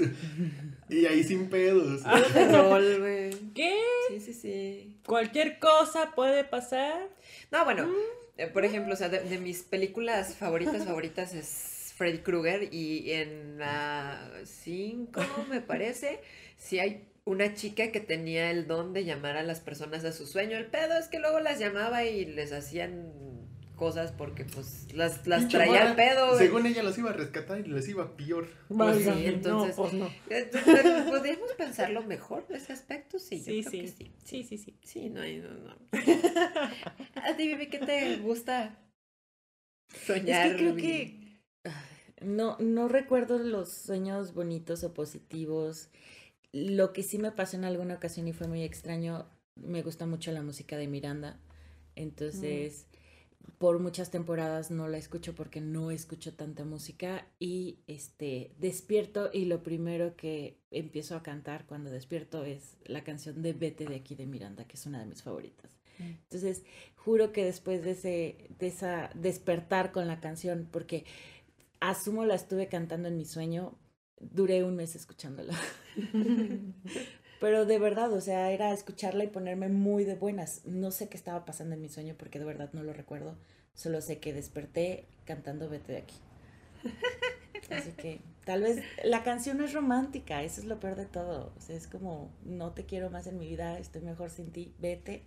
[0.90, 2.02] Y ahí sin pedos.
[2.52, 3.30] rol, güey.
[3.52, 3.76] ¿Qué?
[4.10, 4.96] Sí, sí, sí.
[5.04, 7.08] Cualquier cosa puede pasar.
[7.50, 7.88] No, bueno,
[8.36, 13.12] eh, por ejemplo, o sea, de, de mis películas favoritas, favoritas es Freddy Krueger y
[13.12, 16.20] en la 5, me parece,
[16.56, 20.26] sí hay una chica que tenía el don de llamar a las personas a su
[20.26, 20.56] sueño.
[20.58, 23.12] El pedo es que luego las llamaba y les hacían
[23.76, 26.26] cosas porque pues las, las traía al pedo.
[26.28, 26.38] güey.
[26.38, 28.46] Según ella los iba a rescatar y les iba peor.
[28.68, 30.10] Pues sí, entonces- No, pues no.
[30.30, 33.18] Entonces, ¿Podríamos pensarlo mejor de ese aspecto?
[33.18, 33.80] Sí, yo Sí, creo sí.
[33.80, 34.12] que sí.
[34.24, 34.76] Sí, sí, sí.
[34.82, 35.76] Sí, no, hay- no, no.
[37.22, 38.78] A ti, Vivi, ¿qué te gusta
[40.06, 40.46] soñar?
[40.46, 41.23] Es que creo que
[42.20, 45.88] no, no recuerdo los sueños bonitos o positivos.
[46.52, 50.32] Lo que sí me pasó en alguna ocasión y fue muy extraño, me gusta mucho
[50.32, 51.38] la música de Miranda.
[51.96, 52.86] Entonces,
[53.58, 59.44] por muchas temporadas no la escucho porque no escucho tanta música y este despierto y
[59.44, 64.14] lo primero que empiezo a cantar cuando despierto es la canción de Vete de aquí
[64.14, 65.78] de Miranda, que es una de mis favoritas.
[65.98, 66.64] Entonces,
[66.96, 71.04] juro que después de ese de esa despertar con la canción porque
[71.90, 73.78] asumo la estuve cantando en mi sueño,
[74.18, 75.54] duré un mes escuchándola.
[77.40, 80.64] Pero de verdad, o sea, era escucharla y ponerme muy de buenas.
[80.64, 83.36] No sé qué estaba pasando en mi sueño porque de verdad no lo recuerdo.
[83.74, 86.14] Solo sé que desperté cantando Vete de aquí.
[87.70, 91.52] Así que tal vez la canción es romántica, eso es lo peor de todo.
[91.56, 94.74] O sea, es como, no te quiero más en mi vida, estoy mejor sin ti,
[94.78, 95.24] vete.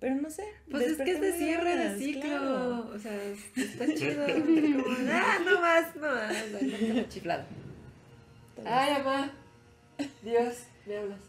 [0.00, 0.44] Pero no sé.
[0.70, 2.22] Pues es que es de cierre de ciclo.
[2.22, 2.90] claro.
[2.94, 3.12] O sea,
[3.56, 4.24] está chido.
[4.26, 6.36] Como, ah, no más, no más.
[6.60, 7.44] Ay, Chiflado.
[8.64, 9.32] Ay, mamá.
[10.22, 11.20] Dios, me hablas.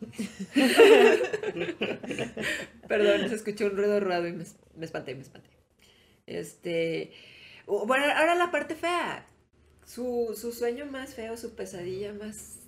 [2.88, 4.44] Perdón, se escuchó un ruido raro y me,
[4.76, 5.50] me espanté, me espanté.
[6.26, 7.12] Este.
[7.66, 9.26] Bueno, ahora la parte fea.
[9.86, 12.58] Su, su sueño más feo, su pesadilla más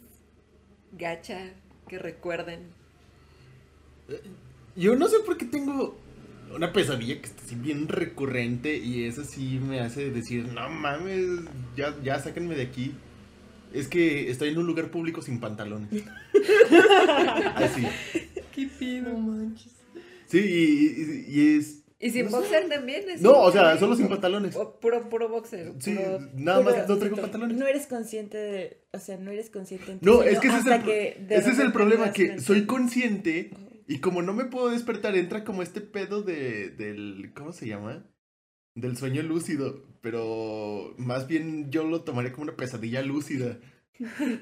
[0.92, 1.50] gacha
[1.88, 2.70] que recuerden.
[4.76, 5.98] Yo no sé por qué tengo
[6.54, 11.24] una pesadilla que está así bien recurrente y eso sí me hace decir, no mames,
[11.76, 12.92] ya, ya sáquenme de aquí.
[13.72, 15.88] Es que estoy en un lugar público sin pantalones.
[17.54, 17.86] Así.
[18.54, 19.10] ¿Qué pido?
[20.26, 21.78] Sí, y, y- y es...
[21.98, 23.08] Y sin boxer también.
[23.08, 24.56] es No, o sea, solo sin pantalones.
[24.56, 25.72] O puro, puro boxer.
[25.78, 27.56] Sí, puro- nada más no traigo pantalones.
[27.56, 30.58] No eres consciente de, o sea, no eres consciente en tu No, es que ese
[30.58, 33.50] es el, que ese es el problema, que soy consciente
[33.86, 38.04] y como no me puedo despertar, entra como este pedo de, del, ¿cómo se llama?
[38.74, 43.58] Del sueño lúcido, pero más bien yo lo tomaría como una pesadilla lúcida.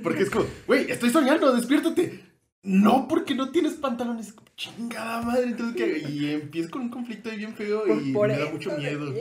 [0.02, 2.24] Porque es como, güey, estoy soñando, despiértate.
[2.62, 4.34] No, porque no tienes pantalones.
[4.56, 6.08] Chingada madre, entonces ¿qué?
[6.10, 9.12] Y empiezo con un conflicto ahí bien feo y por me da mucho miedo.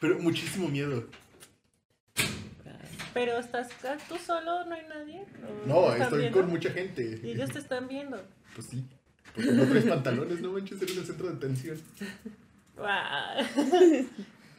[0.00, 1.06] Pero muchísimo miedo.
[3.14, 5.24] Pero estás acá tú solo, no hay nadie.
[5.64, 6.40] ¿O No, estoy viendo?
[6.40, 7.20] con mucha gente.
[7.22, 8.20] Y ellos te están viendo.
[8.54, 8.84] Pues sí.
[9.34, 11.78] Porque no traes pantalones, no manches, eres el centro de atención.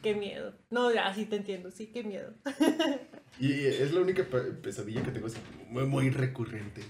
[0.02, 0.52] Qué miedo.
[0.70, 2.32] No, ya sí te entiendo, sí, qué miedo.
[3.38, 6.82] Y es la única pe- pesadilla que tengo así muy, muy recurrente.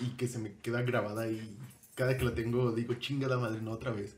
[0.00, 1.56] Y que se me queda grabada y
[1.94, 4.16] cada que la tengo digo, chingada madre, no otra vez.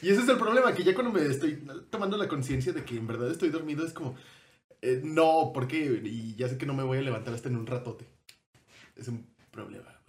[0.00, 2.96] Y ese es el problema, que ya cuando me estoy tomando la conciencia de que
[2.96, 4.16] en verdad estoy dormido es como,
[4.80, 6.00] eh, no, ¿por qué?
[6.04, 8.06] Y ya sé que no me voy a levantar hasta en un ratote.
[8.96, 10.00] Es un problema,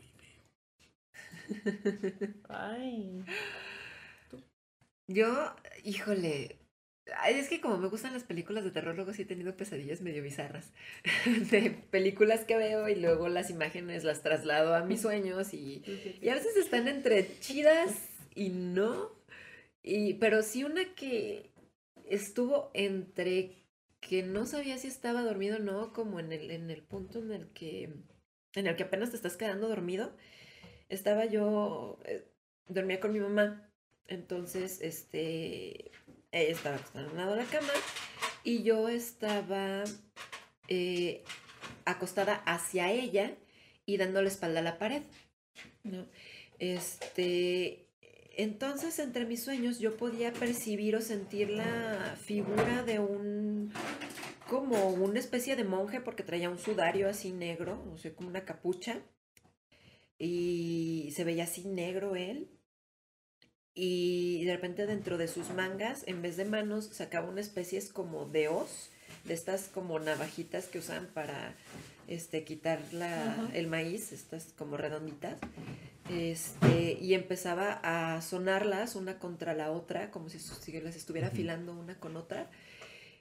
[2.49, 3.25] Ay.
[5.07, 5.53] Yo,
[5.83, 6.59] híjole.
[7.19, 10.01] ay, es que como me gustan las películas de terror, luego sí he tenido pesadillas
[10.01, 10.73] medio bizarras.
[11.51, 15.83] De películas que veo y luego las imágenes las traslado a mis sueños y,
[16.21, 17.93] y a veces están entre chidas
[18.35, 19.11] y no.
[19.83, 21.51] Y, pero sí una que
[22.05, 23.51] estuvo entre
[24.01, 27.31] que no sabía si estaba dormido o no, como en el, en el punto en
[27.31, 27.89] el que
[28.55, 30.15] en el que apenas te estás quedando dormido.
[30.89, 32.25] Estaba yo, eh,
[32.67, 33.69] dormía con mi mamá,
[34.07, 35.91] entonces, este,
[36.31, 37.73] ella estaba acostada de la cama
[38.43, 39.83] y yo estaba
[40.67, 41.23] eh,
[41.85, 43.35] acostada hacia ella
[43.85, 45.03] y dando la espalda a la pared,
[45.83, 46.05] ¿no?
[46.59, 47.87] Este,
[48.35, 53.71] entonces entre mis sueños yo podía percibir o sentir la figura de un,
[54.49, 58.45] como una especie de monje porque traía un sudario así negro, o sea, como una
[58.45, 59.01] capucha
[60.23, 62.49] y se veía así negro él.
[63.75, 68.25] Y de repente dentro de sus mangas, en vez de manos, sacaba una especie como
[68.25, 68.89] de hoz,
[69.25, 71.55] de estas como navajitas que usan para
[72.07, 75.39] este, quitar la, el maíz, estas como redonditas.
[76.09, 81.73] Este, y empezaba a sonarlas una contra la otra, como si, si las estuviera afilando
[81.73, 82.49] una con otra.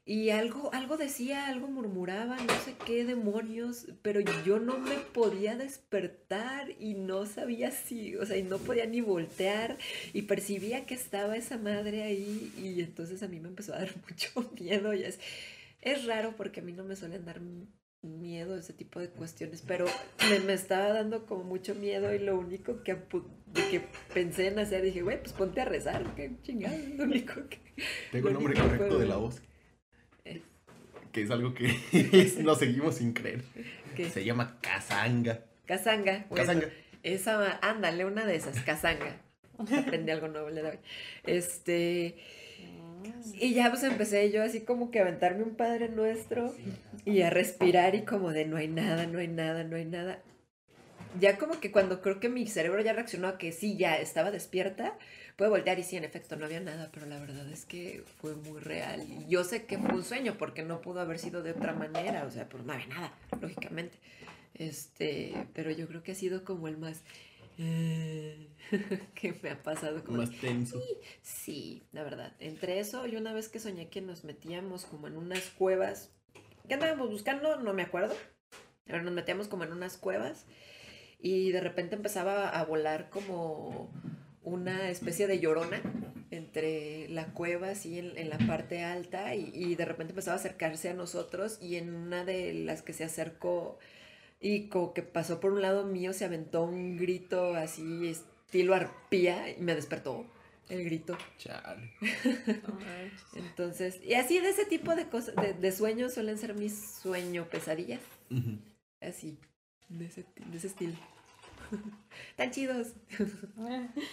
[0.05, 5.57] Y algo, algo decía, algo murmuraba, no sé qué demonios, pero yo no me podía
[5.57, 9.79] despertar y no sabía si, o sea, y no podía ni voltear
[10.13, 13.91] y percibía que estaba esa madre ahí y entonces a mí me empezó a dar
[14.09, 15.21] mucho miedo y es,
[15.81, 17.41] es raro porque a mí no me suelen dar
[18.03, 19.87] miedo ese tipo de cuestiones, pero
[20.29, 22.99] me, me estaba dando como mucho miedo y lo único que,
[23.71, 27.35] que pensé en hacer, dije, güey, pues ponte a rezar, qué chingado, es lo único
[27.49, 27.61] que...
[28.11, 29.41] Tengo el nombre correcto de la voz.
[31.13, 31.77] Que es algo que
[32.43, 33.43] nos seguimos sin creer.
[34.13, 35.41] Se llama Kazanga.
[35.67, 36.27] Casanga.
[36.29, 36.69] bueno, Kazanga.
[37.03, 39.17] Esa, ándale, una de esas, casanga.
[39.59, 40.79] Aprendí algo nuevo le doy.
[41.25, 42.17] Este,
[43.35, 46.55] y ya pues empecé yo así como que a aventarme un Padre Nuestro
[47.05, 50.21] y a respirar y como de no hay nada, no hay nada, no hay nada.
[51.21, 54.31] Ya como que cuando creo que mi cerebro ya reaccionó a que sí, ya estaba
[54.31, 54.97] despierta,
[55.43, 58.37] puedo voltear y sí, en efecto, no había nada, pero la verdad es que fue
[58.37, 59.03] muy real.
[59.03, 62.25] Y yo sé que fue un sueño porque no pudo haber sido de otra manera,
[62.27, 63.99] o sea, pues no había nada, lógicamente.
[64.55, 67.03] Este, pero yo creo que ha sido como el más
[67.59, 68.51] eh,
[69.17, 70.81] que me ha pasado como Más tenso.
[71.23, 72.33] Sí, la verdad.
[72.39, 76.13] Entre eso y una vez que soñé que nos metíamos como en unas cuevas.
[76.69, 77.57] ¿Qué andábamos buscando?
[77.57, 78.15] No me acuerdo.
[78.85, 80.47] Pero nos metíamos como en unas cuevas.
[81.19, 83.91] y de repente empezaba a volar como
[84.43, 85.81] una especie de llorona
[86.31, 90.41] entre la cueva, así en, en la parte alta, y, y de repente empezaba a
[90.41, 93.79] acercarse a nosotros y en una de las que se acercó
[94.43, 99.51] y como que pasó por un lado mío, se aventó un grito así estilo arpía
[99.51, 100.27] y me despertó
[100.69, 101.17] el grito.
[101.39, 101.93] Chale.
[103.35, 107.49] Entonces, y así de ese tipo de cosas, de, de sueños suelen ser mis sueño
[107.49, 108.01] pesadillas.
[109.01, 109.39] Así,
[109.89, 110.97] de ese, de ese estilo.
[112.37, 112.89] Tan chidos.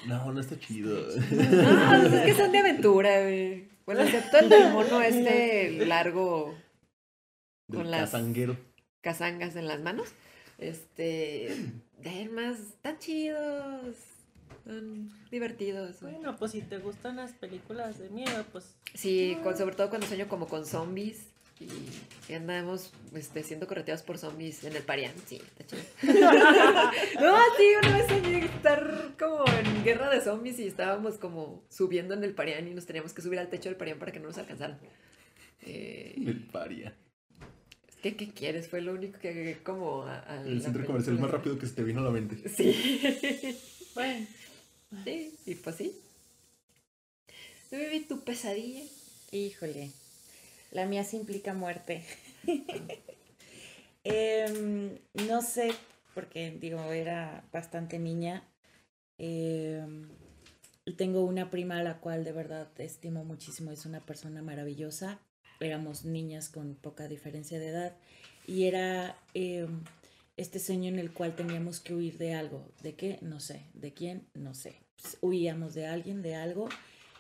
[0.08, 0.98] No, no está chido.
[1.32, 3.68] No, pues es que son de aventura, güey.
[3.86, 6.56] Bueno, excepto el del mono este largo
[7.68, 8.12] Del Con las-
[9.02, 10.10] cazangas en las manos.
[10.58, 11.56] Este,
[12.00, 13.96] de más, tan chidos.
[14.66, 16.02] Son divertidos.
[16.02, 16.14] güey.
[16.16, 20.06] Bueno, pues si te gustan las películas de miedo, pues Sí, con, sobre todo cuando
[20.08, 21.28] sueño como con zombies
[21.60, 21.68] y,
[22.32, 25.14] y andamos este, siendo correteados por zombies en el Parián.
[25.26, 25.82] Sí, está chido.
[27.22, 32.14] no, sí, una vez soñé estar como en guerra de zombies y estábamos como subiendo
[32.14, 34.28] en el Parián y nos teníamos que subir al techo del Parián para que no
[34.28, 34.80] nos alcanzaran.
[35.62, 36.96] Eh, El paria.
[38.02, 38.70] ¿qué, ¿Qué quieres?
[38.70, 41.74] Fue lo único que agregué como a, a El centro comercial más rápido que se
[41.74, 42.38] te vino a la mente.
[42.50, 43.58] Sí.
[43.94, 44.28] bueno.
[45.04, 46.00] sí, y pues sí.
[47.70, 48.84] ¿Tú viví tu pesadilla?
[49.32, 49.92] Híjole,
[50.72, 52.04] la mía sí implica muerte.
[54.06, 54.98] Em,
[55.28, 55.72] no sé,
[56.16, 58.48] porque digo, era bastante niña.
[59.18, 60.08] Em,
[60.98, 65.20] tengo una prima a la cual de verdad estimo muchísimo, es una persona maravillosa.
[65.60, 67.98] Éramos niñas con poca diferencia de edad
[68.48, 69.84] y era em,
[70.38, 72.72] este sueño en el cual teníamos que huir de algo.
[72.82, 73.20] ¿De qué?
[73.22, 73.66] No sé.
[73.74, 74.28] ¿De quién?
[74.34, 74.82] No sé.
[75.02, 76.70] Pues, huíamos de alguien, de algo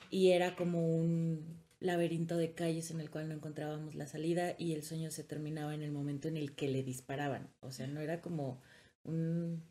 [0.09, 4.73] y era como un laberinto de calles en el cual no encontrábamos la salida y
[4.73, 7.49] el sueño se terminaba en el momento en el que le disparaban.
[7.61, 8.61] O sea, no era como
[9.03, 9.63] un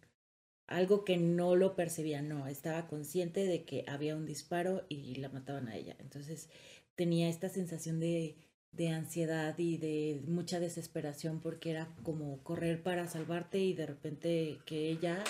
[0.67, 5.31] algo que no lo percibía, no, estaba consciente de que había un disparo y la
[5.31, 5.97] mataban a ella.
[5.99, 6.51] Entonces
[6.95, 8.37] tenía esta sensación de,
[8.73, 14.59] de ansiedad y de mucha desesperación porque era como correr para salvarte y de repente
[14.67, 15.25] que ella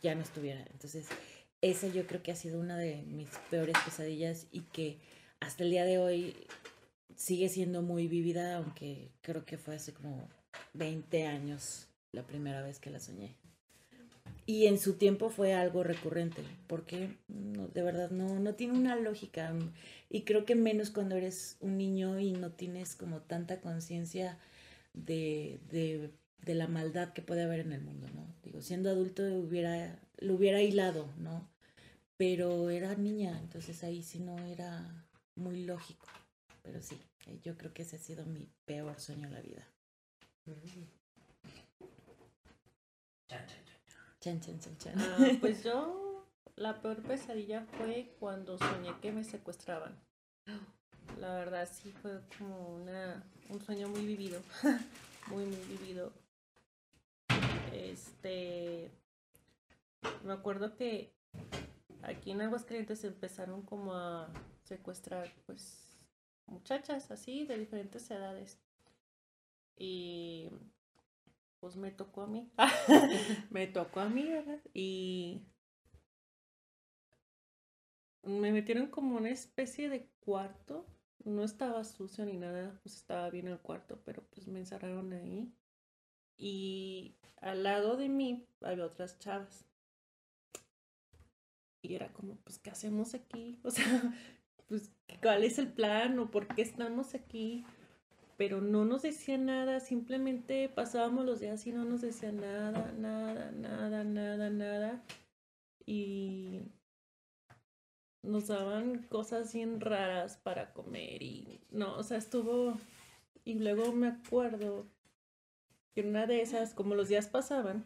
[0.00, 0.64] ya no estuviera.
[0.70, 1.08] Entonces
[1.60, 4.98] esa yo creo que ha sido una de mis peores pesadillas y que
[5.42, 6.34] hasta el día de hoy
[7.16, 10.28] sigue siendo muy vívida, aunque creo que fue hace como
[10.74, 13.34] 20 años la primera vez que la soñé.
[14.46, 19.52] Y en su tiempo fue algo recurrente, porque de verdad no, no tiene una lógica.
[20.10, 24.38] Y creo que menos cuando eres un niño y no tienes como tanta conciencia
[24.94, 26.10] de, de,
[26.44, 28.26] de la maldad que puede haber en el mundo, ¿no?
[28.42, 31.48] Digo, siendo adulto hubiera, lo hubiera hilado, ¿no?
[32.16, 35.01] Pero era niña, entonces ahí sí no era
[35.34, 36.06] muy lógico.
[36.62, 39.66] Pero sí, eh, yo creo que ese ha sido mi peor sueño en la vida.
[44.20, 44.94] Chan, chan, chan, chan.
[44.98, 49.98] Ah, pues yo, la peor pesadilla fue cuando soñé que me secuestraban.
[51.18, 54.40] La verdad sí fue como una, un sueño muy vivido,
[55.28, 56.12] muy, muy vivido.
[57.72, 58.90] Este,
[60.24, 61.12] me acuerdo que
[62.02, 64.28] aquí en Aguascalientes empezaron como a
[64.72, 65.98] secuestrar pues
[66.46, 68.58] muchachas así de diferentes edades.
[69.76, 70.48] Y
[71.60, 72.50] pues me tocó a mí.
[73.50, 74.60] me tocó a mí, ¿verdad?
[74.72, 75.46] Y
[78.22, 80.86] me metieron como una especie de cuarto.
[81.24, 85.52] No estaba sucio ni nada, pues estaba bien el cuarto, pero pues me encerraron ahí.
[86.38, 89.66] Y al lado de mí había otras chavas.
[91.82, 93.60] Y era como, pues, ¿qué hacemos aquí?
[93.64, 94.14] O sea,
[94.72, 97.62] pues, ¿cuál es el plan o por qué estamos aquí?
[98.38, 103.50] Pero no nos decían nada, simplemente pasábamos los días y no nos decían nada, nada,
[103.50, 105.04] nada, nada, nada.
[105.84, 106.62] Y
[108.22, 112.78] nos daban cosas bien raras para comer y no, o sea, estuvo...
[113.44, 114.86] Y luego me acuerdo
[115.94, 117.84] que una de esas, como los días pasaban,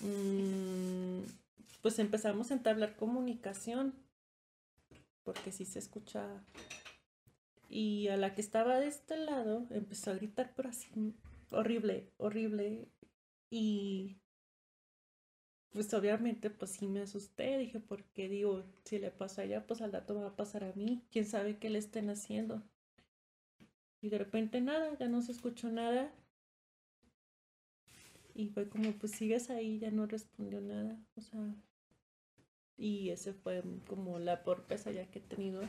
[0.00, 1.20] mm,
[1.80, 3.94] pues empezamos a entablar comunicación,
[5.26, 6.42] porque sí se escuchaba.
[7.68, 10.88] Y a la que estaba de este lado empezó a gritar, pero así
[11.50, 12.88] horrible, horrible.
[13.50, 14.20] Y
[15.72, 19.82] pues obviamente pues sí me asusté, dije, porque digo, si le pasa a ella, pues
[19.82, 22.62] al rato me va a pasar a mí, quién sabe qué le estén haciendo.
[24.00, 26.14] Y de repente nada, ya no se escuchó nada.
[28.32, 31.40] Y fue como, pues sigues ahí, ya no respondió nada, o sea.
[32.78, 35.62] Y ese fue como la peor pesadilla que he tenido.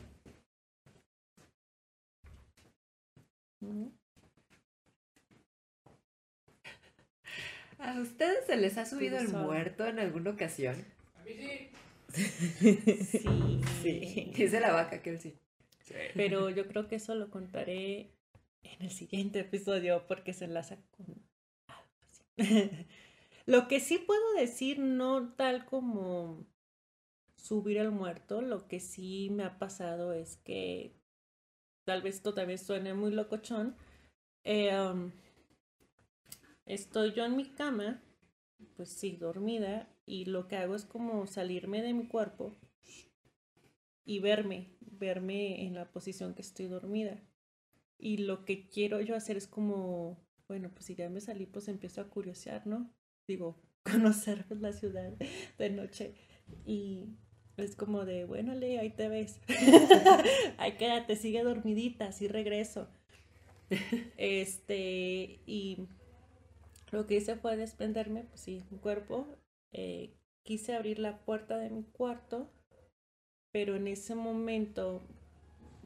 [7.78, 10.76] ¿A ustedes se les ha subido el muerto en alguna ocasión?
[11.14, 11.70] A mí sí.
[12.12, 14.32] Sí, Sí.
[14.34, 15.38] Dice la vaca que él sí.
[16.14, 18.10] Pero yo creo que eso lo contaré
[18.62, 21.06] en el siguiente episodio porque se enlaza con
[21.68, 22.24] algo así.
[23.46, 26.46] Lo que sí puedo decir, no tal como
[27.38, 30.92] subir al muerto, lo que sí me ha pasado es que
[31.84, 33.76] tal vez esto también suene muy locochón.
[34.44, 34.72] eh,
[36.66, 38.00] estoy yo en mi cama,
[38.76, 42.56] pues sí, dormida, y lo que hago es como salirme de mi cuerpo
[44.04, 47.20] y verme, verme en la posición que estoy dormida.
[47.98, 50.18] Y lo que quiero yo hacer es como,
[50.48, 52.90] bueno, pues si ya me salí, pues empiezo a curiosear, ¿no?
[53.26, 55.12] Digo, conocer la ciudad
[55.58, 56.14] de noche.
[56.64, 57.18] Y
[57.62, 59.40] es como de, bueno, Le, ahí te ves.
[60.58, 62.88] ahí quédate, sigue dormidita, así regreso.
[64.16, 65.88] Este, y
[66.90, 69.26] lo que hice fue desprenderme, pues sí, mi cuerpo.
[69.72, 72.50] Eh, quise abrir la puerta de mi cuarto,
[73.52, 75.02] pero en ese momento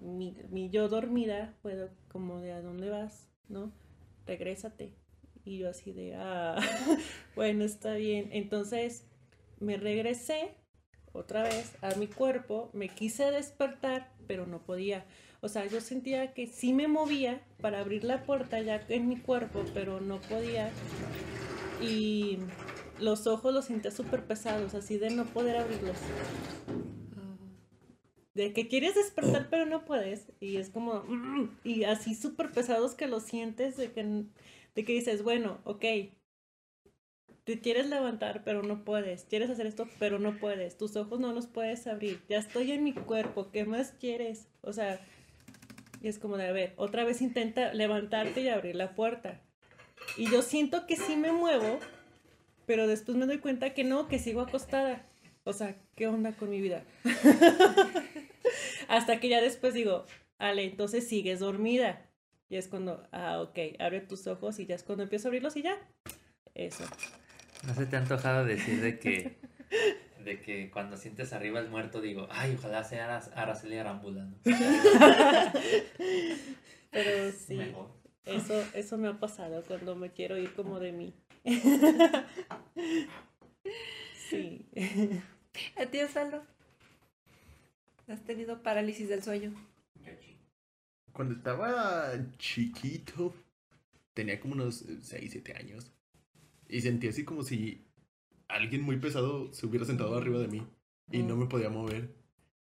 [0.01, 3.29] mi, mi yo dormida fue como de ¿a dónde vas?
[3.49, 3.73] ¿No?
[4.27, 4.95] Regrésate.
[5.45, 6.57] Y yo así de, ah,
[7.35, 8.29] bueno, está bien.
[8.33, 9.07] Entonces
[9.59, 10.55] me regresé
[11.13, 15.05] otra vez a mi cuerpo, me quise despertar, pero no podía.
[15.41, 19.19] O sea, yo sentía que sí me movía para abrir la puerta ya en mi
[19.19, 20.71] cuerpo, pero no podía.
[21.81, 22.39] Y
[22.99, 25.97] los ojos los sentía súper pesados, así de no poder abrirlos.
[28.35, 30.33] De que quieres despertar pero no puedes.
[30.41, 31.03] Y es como...
[31.07, 34.05] mm, y así súper pesados que los sientes de que,
[34.75, 35.85] de que dices, bueno, ok.
[37.45, 39.25] Te quieres levantar pero no puedes.
[39.25, 40.77] Quieres hacer esto pero no puedes.
[40.77, 42.21] Tus ojos no los puedes abrir.
[42.29, 43.51] Ya estoy en mi cuerpo.
[43.51, 44.49] ¿Qué más quieres?
[44.61, 45.01] O sea...
[46.03, 49.41] Y es como de, a ver, otra vez intenta levantarte y abrir la puerta.
[50.17, 51.79] Y yo siento que sí me muevo,
[52.67, 55.07] pero después me doy cuenta que no, que sigo acostada.
[55.45, 56.85] O sea, ¿qué onda con mi vida?
[58.89, 60.07] Hasta que ya después digo,
[60.39, 62.09] Ale, entonces sigues dormida.
[62.49, 65.57] Y es cuando, ah, ok, abre tus ojos y ya es cuando empiezo a abrirlos
[65.57, 65.79] y ya.
[66.55, 66.85] Eso.
[67.67, 69.37] ¿No se te ha antojado decir de que,
[70.25, 74.37] de que cuando sientes arriba el muerto digo, ay, ojalá sea Araceli Arámbula, ¿no?
[76.91, 77.91] Pero sí, Mejor.
[78.25, 81.15] eso, eso me ha pasado cuando me quiero ir como de mí.
[84.29, 84.67] Sí.
[85.77, 86.43] ¿A ti, Osvaldo?
[88.09, 89.53] ¿Has tenido parálisis del sueño?
[91.13, 93.35] Cuando estaba chiquito,
[94.15, 95.93] tenía como unos 6, 7 años.
[96.73, 97.85] Y sentía así como si
[98.49, 100.67] alguien muy pesado se hubiera sentado arriba de mí
[101.11, 102.15] y no me podía mover.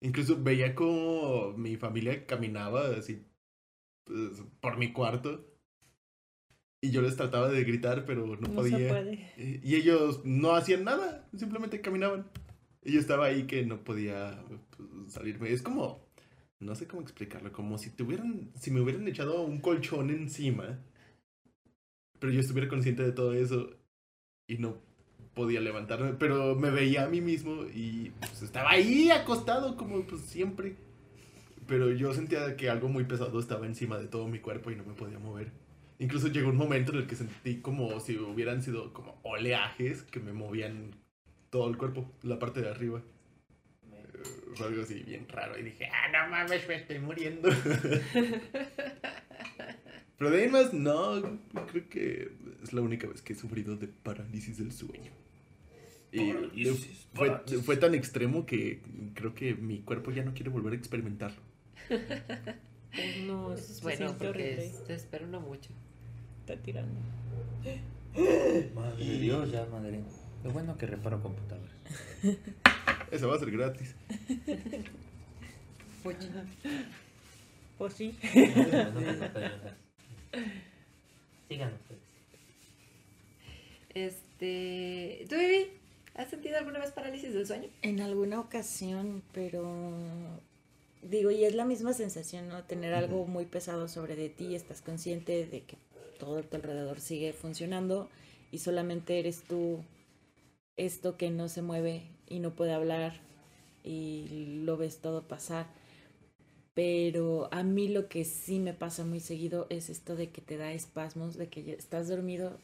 [0.02, 3.24] Incluso veía como mi familia caminaba así
[4.04, 5.48] pues, por mi cuarto.
[6.82, 8.78] Y yo les trataba de gritar, pero no, No podía.
[8.80, 9.62] se puede.
[9.64, 12.26] Y ellos no hacían nada, simplemente caminaban.
[12.84, 15.52] Y yo estaba ahí que no podía pues, salirme.
[15.52, 16.08] Es como,
[16.60, 20.80] no sé cómo explicarlo, como si tuvieran, si me hubieran echado un colchón encima,
[22.18, 23.81] pero yo estuviera consciente de todo eso
[24.48, 24.78] y no
[25.34, 30.22] podía levantarme, pero me veía a mí mismo y pues, estaba ahí acostado como pues
[30.22, 30.76] siempre.
[31.68, 34.84] Pero yo sentía que algo muy pesado estaba encima de todo mi cuerpo y no
[34.84, 35.52] me podía mover.
[36.00, 40.20] Incluso llegó un momento en el que sentí como si hubieran sido como oleajes que
[40.20, 40.96] me movían
[41.50, 43.02] todo el cuerpo, la parte de arriba.
[43.94, 44.24] Eh,
[44.56, 47.50] Fue algo así bien raro y dije, ah, no mames, me estoy muriendo.
[50.22, 51.20] Pero de ahí más, no,
[51.72, 55.10] creo que es la única vez que he sufrido de parálisis del sueño.
[56.12, 57.66] Y Parálisis, fue, parálisis.
[57.66, 58.82] fue tan extremo que
[59.16, 61.42] creo que mi cuerpo ya no quiere volver a experimentarlo.
[61.90, 65.72] Pues no, Eso es bueno porque es- te espero no mucho.
[66.42, 67.00] Está tirando.
[68.76, 70.04] Madre de Dios, ya, madre.
[70.44, 71.74] Lo bueno que reparo computadoras.
[73.10, 73.96] Eso va a ser gratis.
[77.80, 78.16] Pues sí.
[81.50, 82.02] Sigan ustedes.
[83.94, 85.26] Este.
[85.30, 85.68] ¿Tú, Vivi?
[86.16, 87.70] ¿Has sentido alguna vez parálisis del sueño?
[87.82, 90.40] En alguna ocasión, pero
[91.02, 92.64] digo, y es la misma sensación, ¿no?
[92.64, 95.78] Tener algo muy pesado sobre de ti, estás consciente de que
[96.20, 98.10] todo a tu alrededor sigue funcionando
[98.52, 99.84] y solamente eres tú
[100.78, 103.14] esto que no se mueve y no puede hablar
[103.84, 105.66] y lo ves todo pasar.
[106.74, 110.58] Pero a mí lo que sí me pasa muy seguido es esto de que te
[110.58, 112.58] da espasmos, de que ya estás dormido,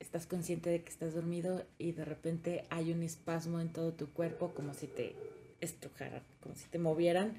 [0.00, 4.08] estás consciente de que estás dormido y de repente hay un espasmo en todo tu
[4.08, 5.14] cuerpo como si te
[5.60, 7.34] estrujaran, como si te movieran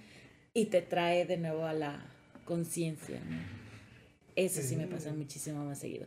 [0.54, 2.06] y te trae de nuevo a la
[2.46, 3.20] conciencia.
[3.20, 3.38] ¿no?
[4.36, 6.06] Eso sí me pasa muchísimo más seguido.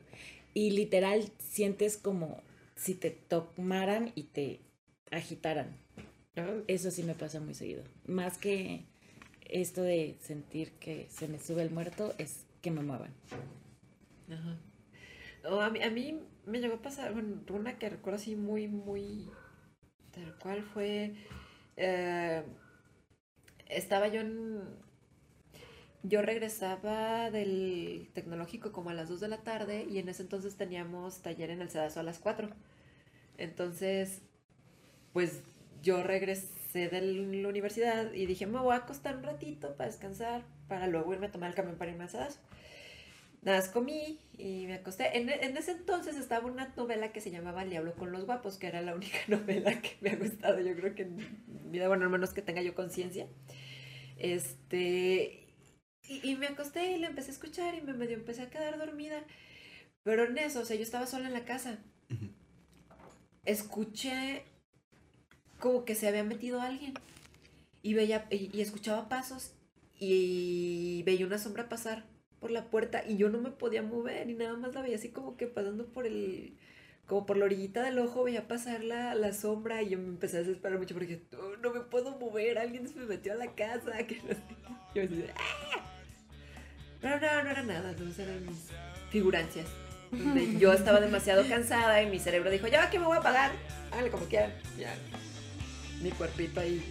[0.55, 2.43] y literal sientes como
[2.77, 4.61] si te tomaran y te
[5.11, 5.77] agitaran.
[6.67, 7.85] Eso sí me pasa muy seguido.
[8.07, 8.87] Más que
[9.53, 13.13] esto de sentir que se me sube el muerto, es que me muevan.
[14.31, 14.59] Ajá.
[15.65, 19.31] A, mí, a mí me llegó a pasar, bueno, una que recuerdo así muy, muy,
[20.13, 21.15] tal cual fue,
[21.77, 22.43] eh,
[23.67, 24.61] estaba yo en,
[26.03, 30.57] yo regresaba del tecnológico como a las 2 de la tarde y en ese entonces
[30.57, 32.49] teníamos taller en el Sedazo a las 4.
[33.39, 34.23] Entonces,
[35.13, 35.43] pues
[35.83, 37.01] yo regresé de
[37.43, 41.27] la universidad y dije, me voy a acostar un ratito para descansar, para luego irme
[41.27, 42.41] a tomar el camión para irme al Sedazo.
[43.43, 45.17] Nada, más comí y me acosté.
[45.17, 48.59] En, en, ese entonces estaba una novela que se llamaba El Diablo con los Guapos,
[48.59, 52.05] que era la única novela que me ha gustado, yo creo que en vida, bueno,
[52.05, 53.27] al menos que tenga yo conciencia.
[54.19, 55.49] Este,
[56.07, 58.77] y, y, me acosté y la empecé a escuchar y me medio empecé a quedar
[58.77, 59.25] dormida.
[60.03, 61.79] Pero en eso, o sea, yo estaba sola en la casa.
[62.11, 62.31] Uh -huh.
[63.45, 64.45] Escuché
[65.61, 66.95] como que se había metido alguien.
[67.83, 69.53] Y veía, y, escuchaba pasos
[69.99, 72.05] y veía una sombra pasar
[72.41, 75.11] por la puerta y yo no me podía mover y nada más la veía así
[75.11, 76.57] como que pasando por el
[77.07, 80.39] como por la orillita del ojo veía pasar la, la sombra y yo me empecé
[80.39, 83.55] a desesperar mucho porque oh, no me puedo mover, alguien se me metió a la
[83.55, 84.41] casa, que no sé.
[84.95, 85.81] Yo así, ¡ah!
[87.01, 88.47] Pero no, no era nada, no eran
[89.11, 89.67] figurancias.
[90.59, 93.53] Yo estaba demasiado cansada y mi cerebro dijo, ya que me voy a apagar,
[93.91, 94.95] háganle como quieran, ya.
[96.01, 96.83] Mi cuerpito ahí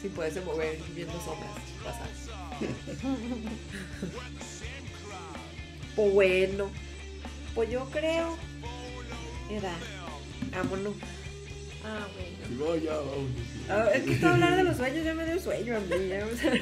[0.00, 1.50] sin poderse mover, viendo sombras
[1.84, 2.08] pasar.
[5.94, 6.70] Pues bueno,
[7.54, 8.36] pues yo creo.
[9.50, 9.74] Era,
[10.56, 10.94] vámonos.
[11.84, 12.86] Ah, bueno.
[12.86, 13.30] Vámonos.
[13.68, 16.08] Ah, es que todo hablar de los sueños ya me dio sueño a mí.
[16.08, 16.52] Ya, o sea,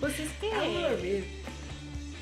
[0.00, 1.24] Pues es que vamos a dormir.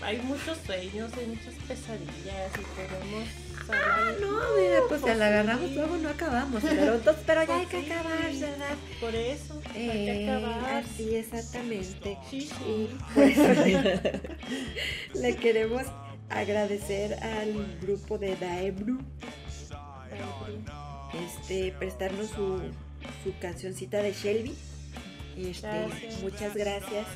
[0.03, 3.29] hay muchos sueños, hay muchas pesadillas y podemos
[3.71, 4.29] Ah, no,
[4.61, 6.63] mira, pues si la agarramos luego no acabamos.
[6.63, 8.77] Pero, entonces, pero ya hay que Sí, acabar, ¿verdad?
[9.01, 10.85] Por eso, hay que Eh, acabar.
[10.85, 12.19] así exactamente.
[12.31, 12.55] Sí, sí.
[12.67, 13.37] Y pues
[15.15, 15.83] le queremos
[16.31, 18.99] agradecer al grupo de Daebru
[21.25, 22.61] este, prestarnos su,
[23.25, 24.55] su cancioncita de Shelby.
[25.37, 26.23] Este, Gracias.
[26.23, 27.07] Muchas gracias.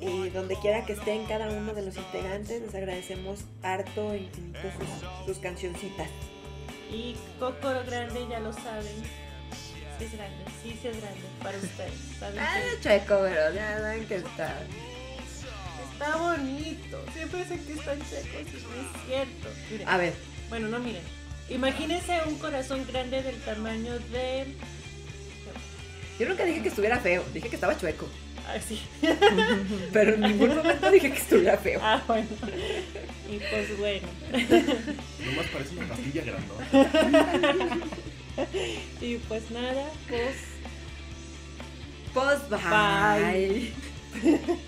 [0.00, 4.58] Y donde quiera que estén cada uno de los integrantes, les agradecemos harto e infinito
[4.78, 6.08] sus, sus cancioncitas.
[6.90, 9.02] Y Cocoro Grande, ya lo saben.
[9.98, 11.92] Sí es grande, sí, sí es grande para ustedes.
[12.18, 14.58] Saben Ah, que chueco, pero ya saben que está.
[15.92, 17.04] está bonito.
[17.14, 19.48] Siempre dicen que están y no es cierto.
[19.70, 20.12] Miren, A ver,
[20.50, 21.02] bueno, no miren.
[21.48, 24.46] Imagínense un corazón grande del tamaño de.
[26.18, 28.08] yo nunca dije que estuviera feo, dije que estaba chueco.
[28.48, 28.80] Así.
[29.92, 31.80] Pero en ningún momento dije que estuviera feo.
[31.82, 32.28] Ah, bueno.
[33.30, 34.08] Y pues bueno.
[35.24, 36.64] Nomás parece una pastilla grandota.
[39.00, 40.36] Y pues nada, pues.
[42.12, 43.72] Pues bye.
[44.22, 44.64] Bye.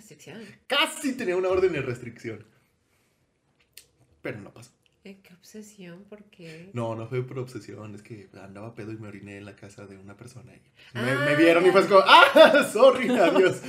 [0.00, 0.42] Restricción.
[0.66, 2.44] Casi tenía una orden de restricción.
[4.22, 4.72] Pero no pasó.
[5.04, 6.70] Eh, qué obsesión, ¿por qué?
[6.74, 9.86] No, no fue por obsesión, es que andaba pedo y me oriné en la casa
[9.86, 10.52] de una persona.
[10.54, 10.60] Y
[10.98, 12.68] me, Ah, me vieron y fue como, ¡ah!
[12.72, 13.62] Sorry, adiós.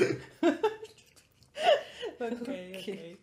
[2.20, 2.50] Ok.
[2.50, 3.20] ok.